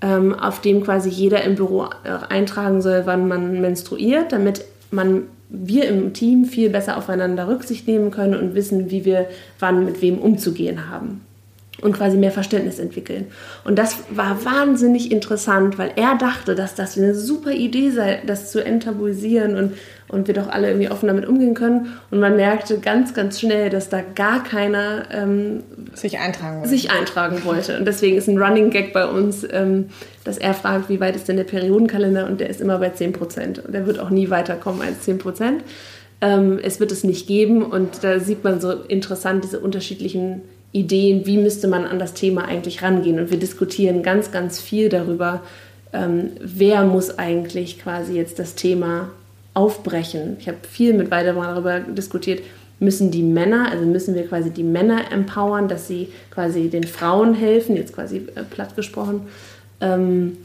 ähm, 0.00 0.34
auf 0.34 0.60
dem 0.60 0.82
quasi 0.82 1.08
jeder 1.08 1.42
im 1.44 1.54
Büro 1.54 1.84
äh, 2.04 2.10
eintragen 2.28 2.82
soll, 2.82 3.02
wann 3.04 3.28
man 3.28 3.60
menstruiert, 3.60 4.32
damit 4.32 4.64
man 4.90 5.24
wir 5.48 5.88
im 5.88 6.12
Team 6.12 6.44
viel 6.44 6.70
besser 6.70 6.96
aufeinander 6.96 7.48
Rücksicht 7.48 7.88
nehmen 7.88 8.12
können 8.12 8.38
und 8.38 8.54
wissen, 8.54 8.90
wie 8.90 9.04
wir 9.04 9.26
wann 9.58 9.84
mit 9.84 10.00
wem 10.00 10.18
umzugehen 10.18 10.88
haben 10.88 11.22
und 11.82 11.92
quasi 11.92 12.16
mehr 12.16 12.30
Verständnis 12.30 12.78
entwickeln. 12.78 13.26
Und 13.64 13.78
das 13.78 13.96
war 14.10 14.44
wahnsinnig 14.44 15.10
interessant, 15.10 15.78
weil 15.78 15.92
er 15.96 16.16
dachte, 16.16 16.54
dass 16.54 16.74
das 16.74 16.98
eine 16.98 17.14
super 17.14 17.52
Idee 17.52 17.90
sei, 17.90 18.22
das 18.26 18.50
zu 18.50 18.64
enttabuisieren 18.64 19.56
und, 19.56 19.72
und 20.08 20.26
wir 20.26 20.34
doch 20.34 20.48
alle 20.48 20.68
irgendwie 20.68 20.90
offen 20.90 21.06
damit 21.06 21.26
umgehen 21.26 21.54
können. 21.54 21.96
Und 22.10 22.20
man 22.20 22.36
merkte 22.36 22.78
ganz, 22.78 23.14
ganz 23.14 23.40
schnell, 23.40 23.70
dass 23.70 23.88
da 23.88 24.00
gar 24.14 24.44
keiner 24.44 25.04
ähm, 25.12 25.62
sich, 25.94 26.18
eintragen 26.18 26.58
wollte. 26.58 26.68
sich 26.68 26.90
eintragen 26.90 27.44
wollte. 27.44 27.78
Und 27.78 27.86
deswegen 27.86 28.16
ist 28.16 28.28
ein 28.28 28.38
Running 28.38 28.70
Gag 28.70 28.92
bei 28.92 29.06
uns, 29.06 29.46
ähm, 29.50 29.86
dass 30.24 30.38
er 30.38 30.54
fragt, 30.54 30.88
wie 30.88 31.00
weit 31.00 31.16
ist 31.16 31.28
denn 31.28 31.36
der 31.36 31.44
Periodenkalender? 31.44 32.26
Und 32.26 32.40
der 32.40 32.50
ist 32.50 32.60
immer 32.60 32.78
bei 32.78 32.90
10 32.90 33.12
Prozent. 33.12 33.58
Und 33.64 33.72
der 33.72 33.86
wird 33.86 33.98
auch 33.98 34.10
nie 34.10 34.30
weiterkommen 34.30 34.82
als 34.82 35.00
10 35.02 35.18
Prozent. 35.18 35.64
Ähm, 36.20 36.58
es 36.62 36.80
wird 36.80 36.92
es 36.92 37.04
nicht 37.04 37.26
geben. 37.26 37.62
Und 37.62 38.04
da 38.04 38.20
sieht 38.20 38.44
man 38.44 38.60
so 38.60 38.72
interessant 38.72 39.44
diese 39.44 39.60
unterschiedlichen 39.60 40.42
Ideen, 40.72 41.26
wie 41.26 41.36
müsste 41.36 41.68
man 41.68 41.84
an 41.84 41.98
das 41.98 42.14
Thema 42.14 42.44
eigentlich 42.44 42.82
rangehen. 42.82 43.18
Und 43.18 43.30
wir 43.30 43.38
diskutieren 43.38 44.02
ganz, 44.02 44.30
ganz 44.30 44.60
viel 44.60 44.88
darüber, 44.88 45.42
ähm, 45.92 46.30
wer 46.40 46.84
muss 46.84 47.18
eigentlich 47.18 47.80
quasi 47.80 48.14
jetzt 48.14 48.38
das 48.38 48.54
Thema 48.54 49.10
aufbrechen. 49.54 50.36
Ich 50.38 50.46
habe 50.46 50.58
viel 50.68 50.94
mit 50.94 51.10
weiter 51.10 51.32
darüber 51.32 51.80
diskutiert, 51.80 52.40
müssen 52.78 53.10
die 53.10 53.22
Männer, 53.22 53.70
also 53.70 53.84
müssen 53.84 54.14
wir 54.14 54.26
quasi 54.26 54.50
die 54.50 54.62
Männer 54.62 55.12
empowern, 55.12 55.68
dass 55.68 55.88
sie 55.88 56.08
quasi 56.30 56.68
den 56.68 56.84
Frauen 56.84 57.34
helfen, 57.34 57.76
jetzt 57.76 57.92
quasi 57.92 58.18
äh, 58.34 58.44
platt 58.48 58.76
gesprochen. 58.76 59.22
Ähm, 59.80 60.38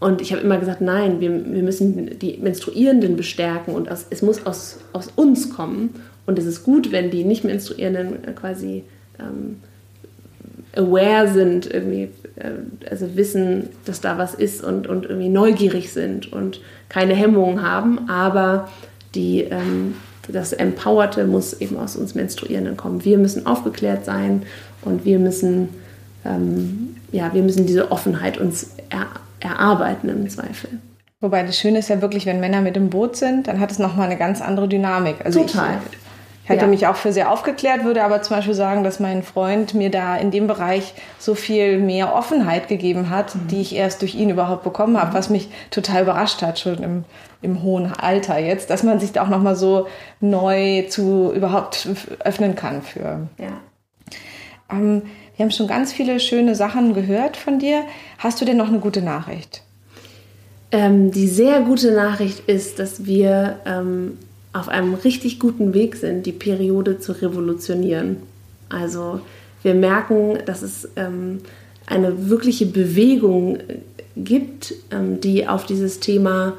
und 0.00 0.20
ich 0.20 0.32
habe 0.32 0.42
immer 0.42 0.58
gesagt, 0.58 0.80
nein, 0.80 1.20
wir, 1.20 1.30
wir 1.30 1.62
müssen 1.62 2.18
die 2.18 2.38
Menstruierenden 2.38 3.16
bestärken 3.16 3.74
und 3.74 3.90
aus, 3.90 4.06
es 4.10 4.22
muss 4.22 4.46
aus, 4.46 4.78
aus 4.92 5.08
uns 5.14 5.50
kommen. 5.50 5.90
Und 6.26 6.38
es 6.38 6.46
ist 6.46 6.64
gut, 6.64 6.90
wenn 6.90 7.10
die 7.10 7.24
nicht 7.24 7.44
Menstruierenden 7.44 8.24
äh, 8.24 8.32
quasi 8.32 8.84
ähm, 9.20 9.56
aware 10.76 11.28
sind, 11.28 11.66
irgendwie, 11.72 12.10
äh, 12.36 12.88
also 12.90 13.16
wissen, 13.16 13.68
dass 13.84 14.00
da 14.00 14.18
was 14.18 14.34
ist 14.34 14.62
und, 14.62 14.86
und 14.86 15.04
irgendwie 15.04 15.28
neugierig 15.28 15.92
sind 15.92 16.32
und 16.32 16.60
keine 16.88 17.14
Hemmungen 17.14 17.62
haben, 17.62 18.08
aber 18.08 18.68
die, 19.14 19.42
ähm, 19.42 19.94
das 20.28 20.52
Empowerte 20.52 21.26
muss 21.26 21.54
eben 21.54 21.76
aus 21.76 21.96
uns 21.96 22.14
Menstruierenden 22.14 22.76
kommen. 22.76 23.04
Wir 23.04 23.18
müssen 23.18 23.46
aufgeklärt 23.46 24.04
sein 24.04 24.42
und 24.82 25.04
wir 25.04 25.18
müssen, 25.18 25.70
ähm, 26.24 26.96
ja, 27.10 27.34
wir 27.34 27.42
müssen 27.42 27.66
diese 27.66 27.90
Offenheit 27.90 28.38
uns 28.38 28.70
er, 28.90 29.06
erarbeiten 29.40 30.08
im 30.08 30.28
Zweifel. 30.28 30.70
Wobei 31.20 31.42
das 31.42 31.58
Schöne 31.58 31.80
ist 31.80 31.88
ja 31.88 32.00
wirklich, 32.00 32.24
wenn 32.24 32.40
Männer 32.40 32.62
mit 32.62 32.76
im 32.76 32.88
Boot 32.88 33.16
sind, 33.16 33.46
dann 33.46 33.60
hat 33.60 33.70
es 33.70 33.78
nochmal 33.78 34.06
eine 34.06 34.16
ganz 34.16 34.40
andere 34.40 34.68
Dynamik. 34.68 35.16
Also 35.24 35.40
Total. 35.40 35.78
Ich, 35.90 35.98
hätte 36.44 36.62
ja. 36.62 36.66
mich 36.66 36.86
auch 36.86 36.96
für 36.96 37.12
sehr 37.12 37.30
aufgeklärt, 37.30 37.84
würde 37.84 38.02
aber 38.02 38.22
zum 38.22 38.36
Beispiel 38.36 38.54
sagen, 38.54 38.82
dass 38.82 39.00
mein 39.00 39.22
Freund 39.22 39.74
mir 39.74 39.90
da 39.90 40.16
in 40.16 40.30
dem 40.30 40.46
Bereich 40.46 40.94
so 41.18 41.34
viel 41.34 41.78
mehr 41.78 42.14
Offenheit 42.14 42.68
gegeben 42.68 43.10
hat, 43.10 43.34
mhm. 43.34 43.48
die 43.48 43.60
ich 43.60 43.74
erst 43.74 44.02
durch 44.02 44.14
ihn 44.14 44.30
überhaupt 44.30 44.64
bekommen 44.64 45.00
habe, 45.00 45.14
was 45.14 45.30
mich 45.30 45.48
total 45.70 46.02
überrascht 46.02 46.42
hat, 46.42 46.58
schon 46.58 46.82
im, 46.82 47.04
im 47.42 47.62
hohen 47.62 47.92
Alter 47.92 48.38
jetzt, 48.38 48.70
dass 48.70 48.82
man 48.82 49.00
sich 49.00 49.12
da 49.12 49.22
auch 49.22 49.28
nochmal 49.28 49.56
so 49.56 49.86
neu 50.20 50.82
zu 50.88 51.32
überhaupt 51.34 51.88
öffnen 52.24 52.54
kann 52.54 52.82
für. 52.82 53.28
Ja. 53.38 53.60
Ähm, 54.70 55.02
wir 55.36 55.44
haben 55.44 55.52
schon 55.52 55.68
ganz 55.68 55.92
viele 55.92 56.20
schöne 56.20 56.54
Sachen 56.54 56.94
gehört 56.94 57.36
von 57.36 57.58
dir. 57.58 57.84
Hast 58.18 58.40
du 58.40 58.44
denn 58.44 58.56
noch 58.56 58.68
eine 58.68 58.78
gute 58.78 59.02
Nachricht? 59.02 59.62
Ähm, 60.72 61.10
die 61.10 61.28
sehr 61.28 61.62
gute 61.62 61.92
Nachricht 61.92 62.40
ist, 62.40 62.78
dass 62.78 63.06
wir 63.06 63.58
ähm, 63.66 64.18
auf 64.52 64.68
einem 64.68 64.94
richtig 64.94 65.38
guten 65.38 65.74
Weg 65.74 65.96
sind, 65.96 66.26
die 66.26 66.32
Periode 66.32 66.98
zu 66.98 67.12
revolutionieren. 67.12 68.16
Also 68.68 69.20
wir 69.62 69.74
merken, 69.74 70.38
dass 70.46 70.62
es 70.62 70.88
ähm, 70.96 71.40
eine 71.86 72.30
wirkliche 72.30 72.66
Bewegung 72.66 73.56
äh, 73.56 73.78
gibt, 74.16 74.74
ähm, 74.90 75.20
die 75.20 75.46
auf 75.46 75.66
dieses 75.66 76.00
Thema, 76.00 76.54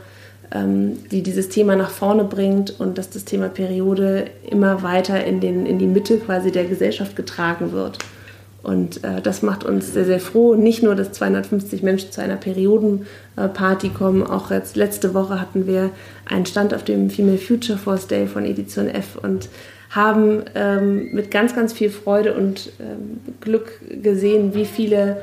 ähm, 0.51 0.97
die 1.10 1.23
dieses 1.23 1.49
Thema 1.49 1.75
nach 1.75 1.89
vorne 1.89 2.23
bringt 2.23 2.80
und 2.80 2.97
dass 2.97 3.10
das 3.10 3.25
Thema 3.25 3.49
Periode 3.49 4.25
immer 4.49 4.84
weiter 4.84 5.23
in, 5.25 5.39
den, 5.39 5.65
in 5.65 5.80
die 5.80 5.88
Mitte 5.88 6.17
quasi 6.17 6.51
der 6.51 6.65
Gesellschaft 6.65 7.15
getragen 7.15 7.71
wird. 7.71 7.97
Und 8.63 9.04
äh, 9.04 9.21
das 9.21 9.41
macht 9.41 9.63
uns 9.63 9.93
sehr, 9.93 10.06
sehr 10.06 10.19
froh. 10.19 10.56
Nicht 10.56 10.84
nur, 10.84 10.95
dass 10.95 11.12
250 11.13 11.82
Menschen 11.82 12.12
zu 12.12 12.21
einer 12.21 12.36
Periodenparty 12.36 13.89
kommen, 13.89 14.24
auch 14.24 14.52
jetzt 14.52 14.76
letzte 14.76 15.13
Woche 15.13 15.41
hatten 15.41 15.65
wir 15.65 15.89
einen 16.30 16.45
Stand 16.45 16.74
auf 16.74 16.84
dem 16.84 17.10
Female 17.10 17.39
Future 17.39 17.78
Force 17.78 18.08
Day 18.08 18.28
von 18.28 18.45
Edition 18.45 18.88
F 18.88 19.17
und 19.21 19.50
haben 19.89 20.43
ähm, 20.56 21.12
mit 21.12 21.32
ganz, 21.32 21.56
ganz 21.56 21.74
viel 21.74 21.89
Freude 21.89 22.34
und 22.34 22.71
ähm, 22.80 23.19
Glück 23.41 23.82
gesehen, 24.02 24.54
wie 24.54 24.65
viele 24.65 25.17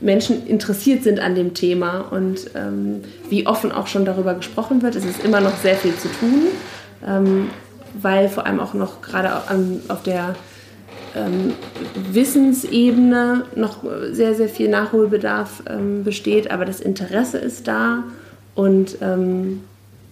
Menschen 0.00 0.46
interessiert 0.46 1.02
sind 1.02 1.20
an 1.20 1.34
dem 1.34 1.54
Thema 1.54 2.00
und 2.10 2.50
ähm, 2.54 3.02
wie 3.30 3.46
offen 3.46 3.72
auch 3.72 3.86
schon 3.86 4.04
darüber 4.04 4.34
gesprochen 4.34 4.82
wird. 4.82 4.94
Es 4.94 5.04
ist 5.04 5.24
immer 5.24 5.40
noch 5.40 5.56
sehr 5.56 5.74
viel 5.76 5.96
zu 5.96 6.08
tun, 6.08 6.42
ähm, 7.06 7.48
weil 8.00 8.28
vor 8.28 8.46
allem 8.46 8.60
auch 8.60 8.74
noch 8.74 9.00
gerade 9.00 9.30
auf 9.88 10.02
der 10.02 10.36
ähm, 11.14 11.52
Wissensebene 12.12 13.44
noch 13.54 13.84
sehr, 14.10 14.34
sehr 14.34 14.48
viel 14.48 14.68
Nachholbedarf 14.68 15.62
ähm, 15.68 16.04
besteht, 16.04 16.50
aber 16.50 16.64
das 16.64 16.80
Interesse 16.80 17.38
ist 17.38 17.68
da 17.68 18.04
Und 18.54 18.98
ähm, 19.00 19.60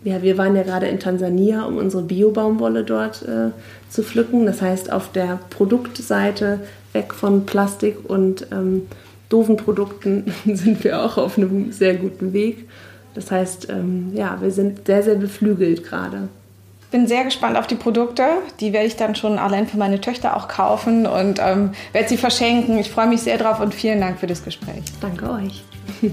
ja, 0.04 0.22
wir 0.22 0.36
waren 0.36 0.56
ja 0.56 0.62
gerade 0.62 0.86
in 0.86 0.98
Tansania, 0.98 1.64
um 1.64 1.76
unsere 1.76 2.02
Bio-Baumwolle 2.02 2.82
dort 2.82 3.22
äh, 3.22 3.50
zu 3.88 4.02
pflücken. 4.02 4.46
Das 4.46 4.60
heißt, 4.60 4.92
auf 4.92 5.12
der 5.12 5.38
Produktseite 5.50 6.60
weg 6.92 7.14
von 7.14 7.46
Plastik 7.46 7.98
und 8.08 8.46
ähm, 8.50 8.82
doofen 9.28 9.56
Produkten 9.56 10.32
sind 10.44 10.82
wir 10.84 11.02
auch 11.02 11.18
auf 11.18 11.38
einem 11.38 11.72
sehr 11.72 11.94
guten 11.94 12.32
Weg. 12.32 12.68
Das 13.14 13.30
heißt, 13.30 13.68
ähm, 13.70 14.12
ja, 14.14 14.38
wir 14.40 14.50
sind 14.50 14.86
sehr, 14.86 15.02
sehr 15.02 15.16
beflügelt 15.16 15.84
gerade. 15.84 16.28
Bin 16.92 17.06
sehr 17.06 17.24
gespannt 17.24 17.56
auf 17.56 17.66
die 17.66 17.74
Produkte. 17.74 18.24
Die 18.60 18.72
werde 18.72 18.86
ich 18.86 18.96
dann 18.96 19.14
schon 19.16 19.38
allein 19.38 19.66
für 19.66 19.78
meine 19.78 20.00
Töchter 20.00 20.36
auch 20.36 20.46
kaufen 20.46 21.06
und 21.06 21.40
ähm, 21.40 21.72
werde 21.92 22.08
sie 22.08 22.18
verschenken. 22.18 22.78
Ich 22.78 22.90
freue 22.90 23.08
mich 23.08 23.22
sehr 23.22 23.38
drauf 23.38 23.60
und 23.60 23.74
vielen 23.74 24.00
Dank 24.00 24.20
für 24.20 24.26
das 24.26 24.44
Gespräch. 24.44 24.84
Danke 25.00 25.30
euch. 25.30 25.64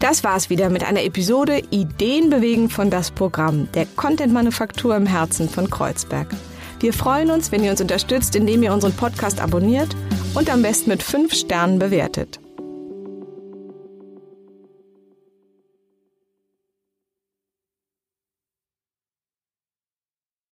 Das 0.00 0.22
war's 0.22 0.48
wieder 0.48 0.70
mit 0.70 0.84
einer 0.84 1.02
Episode 1.02 1.60
Ideen 1.70 2.30
bewegen 2.30 2.70
von 2.70 2.88
das 2.88 3.10
Programm 3.10 3.68
der 3.72 3.84
Content 3.96 4.32
Manufaktur 4.32 4.94
im 4.94 5.06
Herzen 5.06 5.48
von 5.48 5.68
Kreuzberg. 5.68 6.28
Wir 6.78 6.92
freuen 6.92 7.32
uns, 7.32 7.50
wenn 7.50 7.64
ihr 7.64 7.72
uns 7.72 7.80
unterstützt, 7.80 8.36
indem 8.36 8.62
ihr 8.62 8.72
unseren 8.72 8.92
Podcast 8.92 9.40
abonniert 9.40 9.96
und 10.34 10.50
am 10.50 10.62
besten 10.62 10.90
mit 10.90 11.02
fünf 11.02 11.34
Sternen 11.34 11.80
bewertet. 11.80 12.38